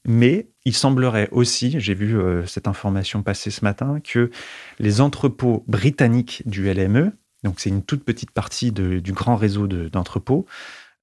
Mais 0.08 0.50
il 0.66 0.74
semblerait 0.74 1.30
aussi, 1.32 1.80
j'ai 1.80 1.94
vu 1.94 2.18
euh, 2.18 2.46
cette 2.48 2.68
information 2.68 3.22
passer 3.22 3.52
ce 3.52 3.64
matin, 3.64 4.00
que 4.04 4.32
les 4.80 5.00
entrepôts 5.00 5.64
britanniques 5.68 6.42
du 6.48 6.74
LME, 6.74 7.12
donc 7.44 7.60
c'est 7.60 7.70
une 7.70 7.84
toute 7.84 8.04
petite 8.04 8.32
partie 8.32 8.72
du 8.72 9.14
grand 9.14 9.36
réseau 9.36 9.68
d'entrepôts, 9.68 10.46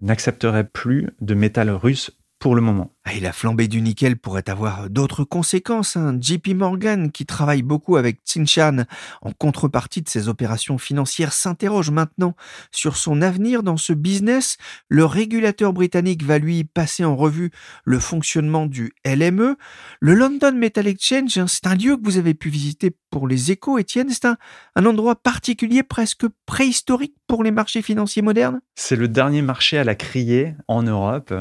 n'accepterait 0.00 0.68
plus 0.68 1.08
de 1.20 1.34
métal 1.34 1.70
russe 1.70 2.10
pour 2.38 2.54
le 2.54 2.60
moment. 2.60 2.92
Ah, 3.04 3.14
et 3.14 3.20
la 3.20 3.32
flambée 3.32 3.68
du 3.68 3.80
nickel 3.80 4.16
pourrait 4.16 4.50
avoir 4.50 4.90
d'autres 4.90 5.24
conséquences. 5.24 5.96
Hein. 5.96 6.18
JP 6.20 6.48
Morgan, 6.48 7.10
qui 7.10 7.24
travaille 7.24 7.62
beaucoup 7.62 7.96
avec 7.96 8.20
Tsinshan 8.26 8.84
en 9.22 9.32
contrepartie 9.32 10.02
de 10.02 10.08
ses 10.08 10.28
opérations 10.28 10.76
financières, 10.76 11.32
s'interroge 11.32 11.90
maintenant 11.90 12.34
sur 12.72 12.96
son 12.96 13.22
avenir 13.22 13.62
dans 13.62 13.76
ce 13.76 13.92
business. 13.92 14.58
Le 14.88 15.04
régulateur 15.04 15.72
britannique 15.72 16.24
va 16.24 16.38
lui 16.38 16.64
passer 16.64 17.04
en 17.04 17.16
revue 17.16 17.50
le 17.84 17.98
fonctionnement 17.98 18.66
du 18.66 18.92
LME. 19.04 19.56
Le 20.00 20.14
London 20.14 20.52
Metal 20.52 20.86
Exchange, 20.86 21.38
hein, 21.38 21.46
c'est 21.46 21.66
un 21.66 21.74
lieu 21.74 21.96
que 21.96 22.04
vous 22.04 22.18
avez 22.18 22.34
pu 22.34 22.50
visiter 22.50 22.94
pour 23.10 23.28
les 23.28 23.50
échos, 23.50 23.78
Étienne. 23.78 24.10
C'est 24.10 24.26
un, 24.26 24.36
un 24.74 24.84
endroit 24.84 25.16
particulier, 25.16 25.82
presque 25.82 26.26
préhistorique 26.44 27.14
pour 27.26 27.42
les 27.42 27.50
marchés 27.50 27.82
financiers 27.82 28.22
modernes? 28.22 28.60
C'est 28.74 28.96
le 28.96 29.08
dernier 29.08 29.42
marché 29.42 29.78
à 29.78 29.84
la 29.84 29.94
criée 29.94 30.54
en 30.68 30.82
Europe. 30.82 31.32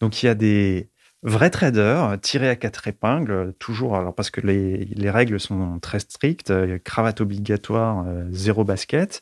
Donc 0.00 0.22
il 0.22 0.26
y 0.26 0.28
a 0.28 0.34
des 0.34 0.90
vrais 1.22 1.50
traders 1.50 2.16
tirés 2.22 2.48
à 2.48 2.56
quatre 2.56 2.86
épingles, 2.86 3.54
toujours 3.58 3.96
alors 3.96 4.14
parce 4.14 4.30
que 4.30 4.40
les, 4.40 5.10
règles 5.10 5.40
sont 5.40 5.78
très 5.80 6.00
strictes, 6.00 6.52
cravate 6.84 7.20
obligatoire, 7.20 8.04
euh, 8.06 8.24
zéro 8.30 8.64
basket. 8.64 9.20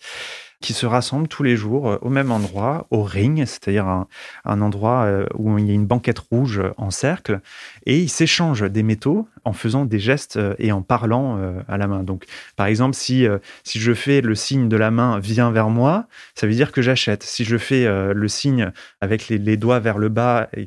Qui 0.61 0.73
se 0.73 0.87
rassemblent 0.87 1.29
tous 1.29 1.43
les 1.43 1.57
jours 1.57 1.89
euh, 1.89 1.99
au 2.01 2.09
même 2.09 2.31
endroit, 2.33 2.87
au 2.91 3.03
ring, 3.03 3.45
c'est-à-dire 3.47 3.87
un, 3.87 4.09
un 4.45 4.61
endroit 4.61 5.05
euh, 5.05 5.27
où 5.35 5.59
il 5.59 5.67
y 5.67 5.71
a 5.71 5.75
une 5.75 5.87
banquette 5.87 6.19
rouge 6.19 6.63
en 6.77 6.91
cercle, 6.91 7.41
et 7.85 7.99
ils 7.99 8.09
s'échangent 8.09 8.71
des 8.71 8.83
métaux 8.83 9.29
en 9.45 9.53
faisant 9.53 9.85
des 9.85 9.99
gestes 9.99 10.37
euh, 10.37 10.55
et 10.59 10.73
en 10.73 10.83
parlant 10.83 11.39
à 11.69 11.77
la 11.77 11.87
main. 11.87 12.03
Donc, 12.03 12.25
par 12.57 12.67
exemple, 12.67 12.95
si, 12.95 13.27
si 13.65 13.79
je 13.79 13.93
fais 13.93 14.21
le 14.21 14.35
signe 14.35 14.69
de 14.69 14.77
la 14.77 14.91
main 14.91 15.19
viens 15.19 15.51
vers 15.51 15.69
moi, 15.69 16.07
ça 16.35 16.47
veut 16.47 16.53
dire 16.53 16.73
que 16.73 16.83
j'achète. 16.83 17.23
Si 17.23 17.45
je 17.45 17.57
fais 17.57 17.87
le 17.87 18.29
signe 18.29 18.73
avec 19.01 19.29
les, 19.29 19.39
les, 19.39 19.57
doigts 19.57 19.81
vers 19.81 19.99
le 19.99 20.09
bas 20.09 20.49
et 20.55 20.67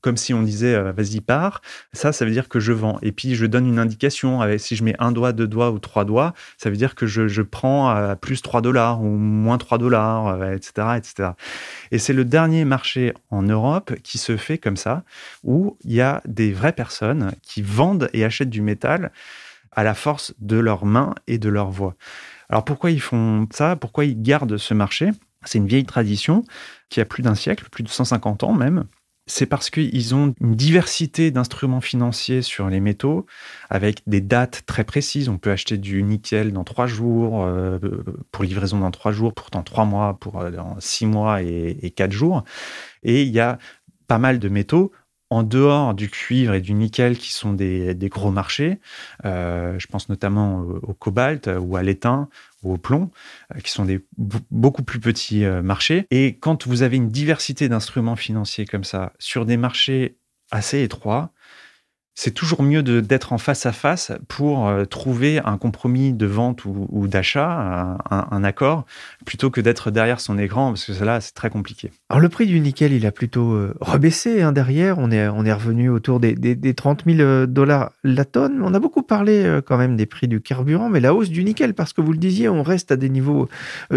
comme 0.00 0.16
si 0.16 0.34
on 0.34 0.42
disait 0.42 0.74
euh, 0.74 0.92
vas-y 0.92 1.20
pars. 1.20 1.60
Ça, 1.92 2.12
ça 2.12 2.24
veut 2.24 2.30
dire 2.30 2.48
que 2.48 2.60
je 2.60 2.72
vends. 2.72 2.98
Et 3.02 3.12
puis 3.12 3.34
je 3.34 3.46
donne 3.46 3.66
une 3.66 3.78
indication. 3.78 4.40
Avec, 4.40 4.60
si 4.60 4.76
je 4.76 4.84
mets 4.84 4.96
un 4.98 5.12
doigt, 5.12 5.32
deux 5.32 5.46
doigts 5.46 5.70
ou 5.70 5.78
trois 5.78 6.04
doigts, 6.04 6.34
ça 6.58 6.70
veut 6.70 6.76
dire 6.76 6.94
que 6.94 7.06
je, 7.06 7.28
je 7.28 7.42
prends 7.42 7.88
à 7.88 8.16
plus 8.16 8.42
3 8.42 8.60
dollars 8.60 9.02
ou 9.02 9.08
moins 9.08 9.58
3 9.58 9.78
dollars, 9.78 10.44
etc., 10.52 10.72
euh, 10.78 10.94
etc. 10.94 11.28
Et 11.90 11.98
c'est 11.98 12.12
le 12.12 12.24
dernier 12.24 12.64
marché 12.64 13.14
en 13.30 13.42
Europe 13.42 13.94
qui 14.02 14.18
se 14.18 14.36
fait 14.36 14.58
comme 14.58 14.76
ça, 14.76 15.04
où 15.44 15.76
il 15.84 15.92
y 15.92 16.00
a 16.00 16.22
des 16.26 16.52
vraies 16.52 16.72
personnes 16.72 17.32
qui 17.42 17.62
vendent 17.62 18.08
et 18.12 18.24
achètent 18.24 18.50
du 18.50 18.62
métal 18.62 19.12
à 19.72 19.84
la 19.84 19.94
force 19.94 20.34
de 20.40 20.56
leurs 20.56 20.84
mains 20.84 21.14
et 21.26 21.38
de 21.38 21.48
leur 21.48 21.70
voix. 21.70 21.94
Alors 22.48 22.64
pourquoi 22.64 22.90
ils 22.90 23.00
font 23.00 23.46
ça? 23.52 23.76
Pourquoi 23.76 24.04
ils 24.04 24.20
gardent 24.20 24.56
ce 24.56 24.74
marché? 24.74 25.10
C'est 25.44 25.58
une 25.58 25.66
vieille 25.66 25.84
tradition 25.84 26.44
qui 26.88 27.00
a 27.00 27.04
plus 27.04 27.22
d'un 27.22 27.34
siècle, 27.34 27.66
plus 27.70 27.82
de 27.82 27.88
150 27.88 28.42
ans 28.42 28.52
même 28.52 28.84
c'est 29.30 29.46
parce 29.46 29.70
qu'ils 29.70 30.14
ont 30.14 30.34
une 30.40 30.56
diversité 30.56 31.30
d'instruments 31.30 31.80
financiers 31.80 32.42
sur 32.42 32.68
les 32.68 32.80
métaux 32.80 33.26
avec 33.70 34.02
des 34.08 34.20
dates 34.20 34.62
très 34.66 34.82
précises. 34.82 35.28
On 35.28 35.38
peut 35.38 35.52
acheter 35.52 35.78
du 35.78 36.02
nickel 36.02 36.52
dans 36.52 36.64
trois 36.64 36.86
jours, 36.86 37.44
euh, 37.44 37.78
pour 38.32 38.42
livraison 38.42 38.80
dans 38.80 38.90
trois 38.90 39.12
jours, 39.12 39.32
pourtant 39.32 39.62
trois 39.62 39.84
mois, 39.84 40.18
pour 40.18 40.40
euh, 40.40 40.50
six 40.80 41.06
mois 41.06 41.42
et, 41.42 41.92
quatre 41.94 42.12
jours. 42.12 42.42
Et 43.04 43.22
il 43.22 43.28
y 43.28 43.40
a 43.40 43.58
pas 44.08 44.18
mal 44.18 44.40
de 44.40 44.48
métaux 44.48 44.90
en 45.30 45.44
dehors 45.44 45.94
du 45.94 46.10
cuivre 46.10 46.54
et 46.54 46.60
du 46.60 46.74
nickel 46.74 47.16
qui 47.16 47.32
sont 47.32 47.52
des, 47.52 47.94
gros 48.10 48.32
marchés, 48.32 48.80
euh, 49.24 49.78
je 49.78 49.86
pense 49.86 50.08
notamment 50.08 50.58
au, 50.82 50.92
cobalt 50.92 51.48
ou 51.60 51.76
à 51.76 51.84
l'étain 51.84 52.28
au 52.62 52.76
plomb, 52.76 53.10
euh, 53.54 53.60
qui 53.60 53.70
sont 53.70 53.84
des 53.84 54.00
beaucoup 54.50 54.82
plus 54.82 55.00
petits 55.00 55.44
euh, 55.44 55.62
marchés. 55.62 56.06
Et 56.10 56.36
quand 56.38 56.66
vous 56.66 56.82
avez 56.82 56.96
une 56.96 57.08
diversité 57.08 57.68
d'instruments 57.68 58.16
financiers 58.16 58.66
comme 58.66 58.84
ça 58.84 59.12
sur 59.18 59.46
des 59.46 59.56
marchés 59.56 60.18
assez 60.50 60.82
étroits, 60.82 61.32
c'est 62.14 62.32
toujours 62.32 62.62
mieux 62.62 62.82
d'être 62.82 63.32
en 63.32 63.38
face 63.38 63.66
à 63.66 63.72
face 63.72 64.12
pour 64.28 64.68
euh, 64.68 64.84
trouver 64.84 65.40
un 65.44 65.56
compromis 65.56 66.12
de 66.12 66.26
vente 66.26 66.64
ou, 66.64 67.06
d'achat, 67.06 67.96
un, 68.10 68.44
accord, 68.44 68.84
plutôt 69.24 69.50
que 69.50 69.60
d'être 69.60 69.90
derrière 69.90 70.20
son 70.20 70.38
écran, 70.38 70.68
parce 70.68 70.84
que 70.84 71.04
là, 71.04 71.20
c'est 71.20 71.32
très 71.32 71.50
compliqué. 71.50 71.90
Alors 72.10 72.20
le 72.20 72.28
prix 72.28 72.46
du 72.46 72.60
nickel, 72.60 72.92
il 72.92 73.06
a 73.06 73.12
plutôt 73.12 73.52
euh, 73.52 73.74
rebaissé 73.80 74.42
hein, 74.42 74.52
derrière. 74.52 74.98
On 74.98 75.10
est, 75.10 75.28
revenu 75.28 75.88
autour 75.88 76.20
des, 76.20 76.34
des, 76.34 76.74
30 76.74 77.04
000 77.06 77.20
euh, 77.20 77.46
dollars 77.46 77.92
la 78.04 78.24
tonne. 78.24 78.60
On 78.62 78.74
a 78.74 78.78
beaucoup 78.78 79.02
parlé 79.02 79.60
quand 79.66 79.78
même 79.78 79.96
des 79.96 80.06
prix 80.06 80.28
du 80.28 80.40
carburant, 80.40 80.90
mais 80.90 81.00
la 81.00 81.14
hausse 81.14 81.30
du 81.30 81.42
nickel, 81.44 81.74
parce 81.74 81.92
que 81.92 82.00
vous 82.00 82.12
le 82.12 82.18
disiez, 82.18 82.48
on 82.48 82.62
reste 82.62 82.92
à 82.92 82.96
des 82.96 83.08
niveaux 83.08 83.48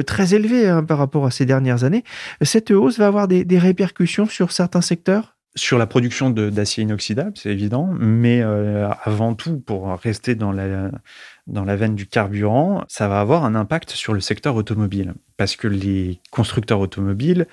très 0.05 0.33
élevés 0.33 0.67
hein, 0.67 0.83
par 0.83 0.97
rapport 0.97 1.25
à 1.25 1.31
ces 1.31 1.45
dernières 1.45 1.83
années. 1.83 2.03
Cette 2.41 2.71
hausse 2.71 2.97
va 2.97 3.07
avoir 3.07 3.27
des 3.27 3.59
répercussions 3.59 4.25
sur 4.25 4.51
certains 4.51 4.81
secteurs? 4.81 5.32
Sur 5.55 5.77
la 5.77 5.85
production 5.85 6.29
d'acier 6.29 6.83
inoxydable, 6.83 7.33
c'est 7.35 7.49
évident, 7.49 7.89
mais 7.99 8.41
euh, 8.41 8.89
avant 9.03 9.35
tout, 9.35 9.59
pour 9.59 9.89
rester 9.93 10.33
dans 10.35 10.51
la, 10.51 11.75
veine 11.75 11.95
du 11.95 12.07
carburant, 12.07 12.83
ça 12.87 13.07
va 13.07 13.19
avoir 13.19 13.45
un 13.45 13.53
impact 13.53 13.91
sur 13.91 14.13
le 14.13 14.19
secteur 14.19 14.55
automobile, 14.55 15.13
parce 15.37 15.55
que 15.55 15.67
les 15.67 16.19
constructeurs 16.31 16.79
automobiles 16.79 17.47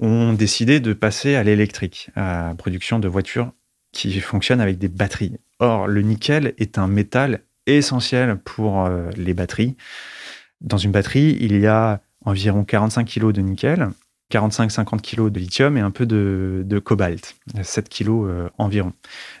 ont 0.00 0.32
décidé 0.32 0.80
de 0.80 0.92
passer 0.92 1.36
à 1.36 1.44
l'électrique, 1.44 2.10
à 2.16 2.48
la 2.48 2.54
production 2.54 2.98
de 2.98 3.08
voitures 3.08 3.52
qui 3.92 4.20
fonctionnent 4.20 4.60
avec 4.60 4.78
des 4.78 4.88
batteries. 4.88 5.38
Or, 5.60 5.86
le 5.86 6.02
nickel 6.02 6.54
est 6.58 6.76
un 6.76 6.88
métal 6.88 7.42
essentiel 7.66 8.36
pour 8.36 8.84
euh, 8.84 9.10
les 9.16 9.32
batteries. 9.32 9.76
Dans 10.60 10.76
une 10.76 10.90
batterie, 10.90 11.38
il 11.40 11.58
y 11.58 11.66
a 11.66 12.00
environ 12.24 12.64
45 12.64 13.08
kg 13.08 13.32
de 13.32 13.40
nickel, 13.40 13.90
45-50 14.32 15.00
kg 15.00 15.30
de 15.30 15.38
lithium 15.38 15.76
et 15.76 15.80
un 15.80 15.90
peu 15.90 16.06
de, 16.06 16.78
cobalt, 16.78 17.36
7 17.62 17.88
kg 17.88 18.08
euh, 18.08 18.48
environ. 18.58 18.92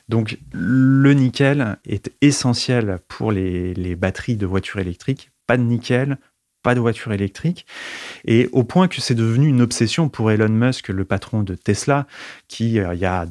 Donc 0.08 0.38
le 0.52 1.12
nickel 1.12 1.78
est 1.84 2.12
essentiel 2.20 2.98
pour 3.08 3.32
les, 3.32 3.96
batteries 3.96 4.36
de 4.36 4.46
voitures 4.46 4.80
électriques. 4.80 5.30
Pas 5.46 5.56
de 5.56 5.62
nickel, 5.62 6.18
pas 6.62 6.74
de 6.74 6.80
voiture 6.80 7.12
électrique. 7.12 7.66
Et 8.24 8.48
au 8.52 8.64
point 8.64 8.88
que 8.88 9.00
c'est 9.00 9.14
devenu 9.14 9.48
une 9.48 9.60
obsession 9.60 10.08
pour 10.08 10.30
Elon 10.30 10.48
Musk, 10.48 10.88
le 10.88 11.04
patron 11.04 11.42
de 11.42 11.54
Tesla, 11.54 12.06
qui, 12.48 12.78
euh, 12.78 12.94
il 12.94 13.00
y 13.00 13.06
a 13.06 13.26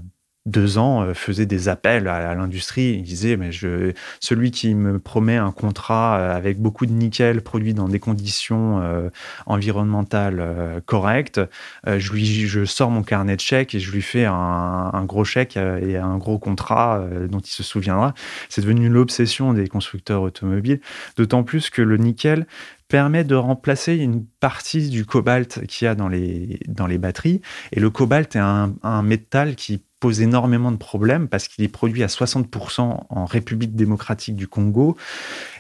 deux 0.46 0.78
ans 0.78 1.02
euh, 1.02 1.14
faisait 1.14 1.46
des 1.46 1.70
appels 1.70 2.08
à, 2.08 2.36
l'industrie. 2.36 2.96
Il 2.98 3.04
disait 3.04 3.38
mais 3.38 3.52
je 3.52 3.94
celui 4.20 4.52
qui 4.52 4.76
me 4.76 5.00
promet 5.00 5.38
un 5.38 5.52
contrat 5.52 6.18
euh, 6.20 6.36
avec 6.36 6.60
beaucoup 6.60 6.86
de 6.86 6.92
nickel 6.92 7.42
produit 7.42 7.74
dans 7.74 7.88
des 7.88 8.00
conditions 8.00 8.82
euh, 8.82 9.10
environnementales 9.46 10.82
correctes, 10.86 11.42
je 11.86 12.12
lui 12.12 12.26
je 12.48 12.66
sors 12.66 12.90
mon 12.90 13.04
carnet 13.04 13.36
de 13.36 13.42
chèques 13.42 13.76
et 13.76 13.80
je 13.80 13.92
lui 13.92 14.02
fais 14.02 14.26
un, 14.26 15.06
gros 15.06 15.24
chèque 15.24 15.58
et 15.58 15.98
un 15.98 16.18
gros 16.18 16.40
contrat 16.40 17.06
dont 17.30 17.40
il 17.40 17.52
se 17.52 17.64
souviendra. 17.64 18.14
C'est 18.50 18.62
devenu 18.62 18.90
l'obsession 18.90 19.54
des 19.54 19.68
constructeurs 19.68 20.22
automobiles, 20.22 20.82
d'autant 21.18 21.44
plus 21.44 21.70
que 21.70 21.82
le 21.82 21.98
nickel 21.98 22.46
permet 22.88 23.24
de 23.24 23.36
remplacer 23.36 23.96
une 23.96 24.26
partie 24.40 24.90
du 24.90 25.06
cobalt 25.06 25.66
qu'il 25.68 25.86
y 25.86 25.88
a 25.88 25.96
dans 25.96 26.08
les, 26.08 26.60
dans 26.68 26.88
les 26.88 26.98
batteries. 26.98 27.42
Et 27.72 27.80
le 27.80 27.90
cobalt 27.90 28.36
est 28.36 28.40
un, 28.40 28.74
un 28.84 29.02
métal 29.02 29.56
qui 29.56 29.82
énormément 30.12 30.72
de 30.72 30.78
problèmes 30.78 31.28
parce 31.28 31.48
qu'il 31.48 31.64
est 31.64 31.70
produit 31.70 32.04
à 32.04 32.08
60% 32.08 33.06
en 33.10 33.26
République 33.26 33.76
démocratique 33.76 34.36
du 34.36 34.48
Congo. 34.48 34.96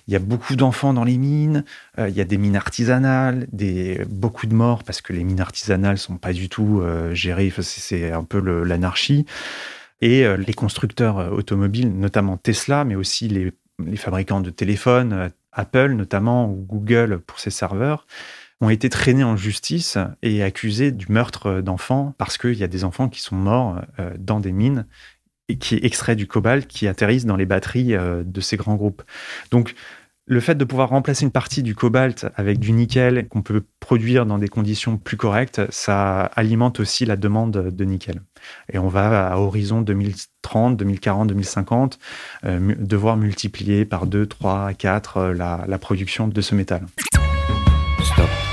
Il 0.07 0.13
y 0.13 0.15
a 0.15 0.19
beaucoup 0.19 0.55
d'enfants 0.55 0.93
dans 0.93 1.03
les 1.03 1.17
mines, 1.17 1.63
euh, 1.97 2.09
il 2.09 2.15
y 2.15 2.21
a 2.21 2.25
des 2.25 2.37
mines 2.37 2.55
artisanales, 2.55 3.47
des, 3.51 4.05
beaucoup 4.07 4.45
de 4.45 4.53
morts 4.53 4.83
parce 4.83 5.01
que 5.01 5.13
les 5.13 5.23
mines 5.23 5.41
artisanales 5.41 5.97
sont 5.97 6.17
pas 6.17 6.33
du 6.33 6.49
tout 6.49 6.81
euh, 6.81 7.13
gérées, 7.13 7.51
c'est 7.61 8.11
un 8.11 8.23
peu 8.23 8.39
l'anarchie. 8.63 9.25
Et 10.01 10.25
euh, 10.25 10.37
les 10.37 10.53
constructeurs 10.53 11.31
automobiles, 11.33 11.97
notamment 11.97 12.37
Tesla, 12.37 12.83
mais 12.83 12.95
aussi 12.95 13.27
les, 13.27 13.53
les 13.83 13.97
fabricants 13.97 14.41
de 14.41 14.49
téléphones, 14.49 15.31
Apple 15.51 15.93
notamment, 15.93 16.49
ou 16.49 16.65
Google 16.67 17.19
pour 17.19 17.39
ses 17.39 17.49
serveurs, 17.49 18.05
ont 18.65 18.69
été 18.69 18.89
traînés 18.89 19.23
en 19.23 19.37
justice 19.37 19.97
et 20.23 20.41
accusés 20.41 20.91
du 20.91 21.05
meurtre 21.09 21.61
d'enfants 21.61 22.15
parce 22.17 22.37
qu'il 22.37 22.55
y 22.55 22.63
a 22.63 22.67
des 22.67 22.83
enfants 22.83 23.09
qui 23.09 23.21
sont 23.21 23.35
morts 23.35 23.79
euh, 23.99 24.11
dans 24.17 24.39
des 24.39 24.51
mines 24.51 24.87
et 25.49 25.57
qui 25.57 25.75
extraient 25.75 26.15
du 26.15 26.25
cobalt 26.25 26.65
qui 26.65 26.87
atterrissent 26.87 27.27
dans 27.27 27.35
les 27.35 27.45
batteries 27.45 27.93
euh, 27.93 28.23
de 28.25 28.41
ces 28.41 28.57
grands 28.57 28.75
groupes. 28.75 29.03
Donc, 29.51 29.75
le 30.27 30.39
fait 30.39 30.55
de 30.55 30.65
pouvoir 30.65 30.89
remplacer 30.89 31.23
une 31.23 31.31
partie 31.31 31.61
du 31.61 31.75
cobalt 31.75 32.25
avec 32.35 32.57
du 32.57 32.71
nickel 32.71 33.27
qu'on 33.27 33.43
peut 33.43 33.63
produire 33.79 34.25
dans 34.25 34.39
des 34.39 34.47
conditions 34.47 34.97
plus 34.97 35.17
correctes, 35.17 35.61
ça 35.69 36.21
alimente 36.21 36.79
aussi 36.79 37.05
la 37.05 37.15
demande 37.15 37.51
de 37.51 37.85
nickel. 37.85 38.23
Et 38.73 38.79
on 38.79 38.87
va 38.87 39.27
à 39.27 39.37
horizon 39.37 39.81
2030, 39.81 40.77
2040, 40.77 41.27
2050 41.27 41.99
devoir 42.43 43.17
multiplier 43.17 43.85
par 43.85 44.07
2, 44.07 44.25
3, 44.25 44.73
4 44.73 45.25
la, 45.25 45.63
la 45.67 45.77
production 45.77 46.27
de 46.27 46.41
ce 46.41 46.55
métal. 46.55 46.87
Stop. 48.01 48.44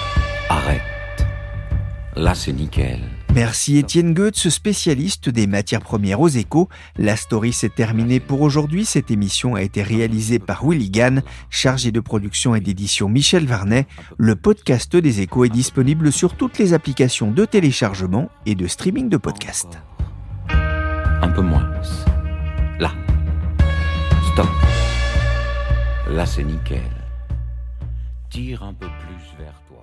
Là, 2.15 2.35
c'est 2.35 2.53
nickel. 2.53 3.01
Merci 3.35 3.79
Étienne 3.79 4.13
Goetz, 4.13 4.51
spécialiste 4.51 5.31
des 5.31 5.47
matières 5.47 5.81
premières 5.81 6.21
aux 6.21 6.29
échos. 6.29 6.69
La 6.99 7.17
story 7.17 7.55
s'est 7.55 7.71
terminée 7.71 8.21
pour 8.21 8.43
aujourd'hui. 8.43 8.85
Cette 8.85 9.11
émission 9.11 9.55
a 9.55 9.63
été 9.63 9.83
réalisée 9.83 10.39
par 10.39 10.67
Willy 10.67 10.91
Gann, 10.91 11.23
chargé 11.49 11.91
de 11.91 12.01
production 12.01 12.55
et 12.55 12.61
d'édition 12.61 13.09
Michel 13.09 13.47
Varnet. 13.47 13.87
Le 14.19 14.37
podcast 14.37 14.95
des 14.95 15.23
échos 15.23 15.47
est 15.47 15.49
disponible 15.49 16.13
sur 16.13 16.37
toutes 16.37 16.59
les 16.59 16.75
applications 16.75 17.31
de 17.31 17.47
téléchargement 17.47 18.29
et 18.45 18.55
de 18.55 18.67
streaming 18.67 19.09
de 19.09 19.17
podcasts. 19.17 19.79
Un 20.51 21.31
peu 21.35 21.41
moins. 21.41 21.71
Là. 22.79 22.93
Stop. 24.35 24.49
Là, 26.11 26.27
c'est 26.27 26.45
nickel. 26.45 26.83
Tire 28.29 28.63
un 28.65 28.75
peu 28.75 28.87
plus 28.87 29.43
vers 29.43 29.63
toi. 29.67 29.83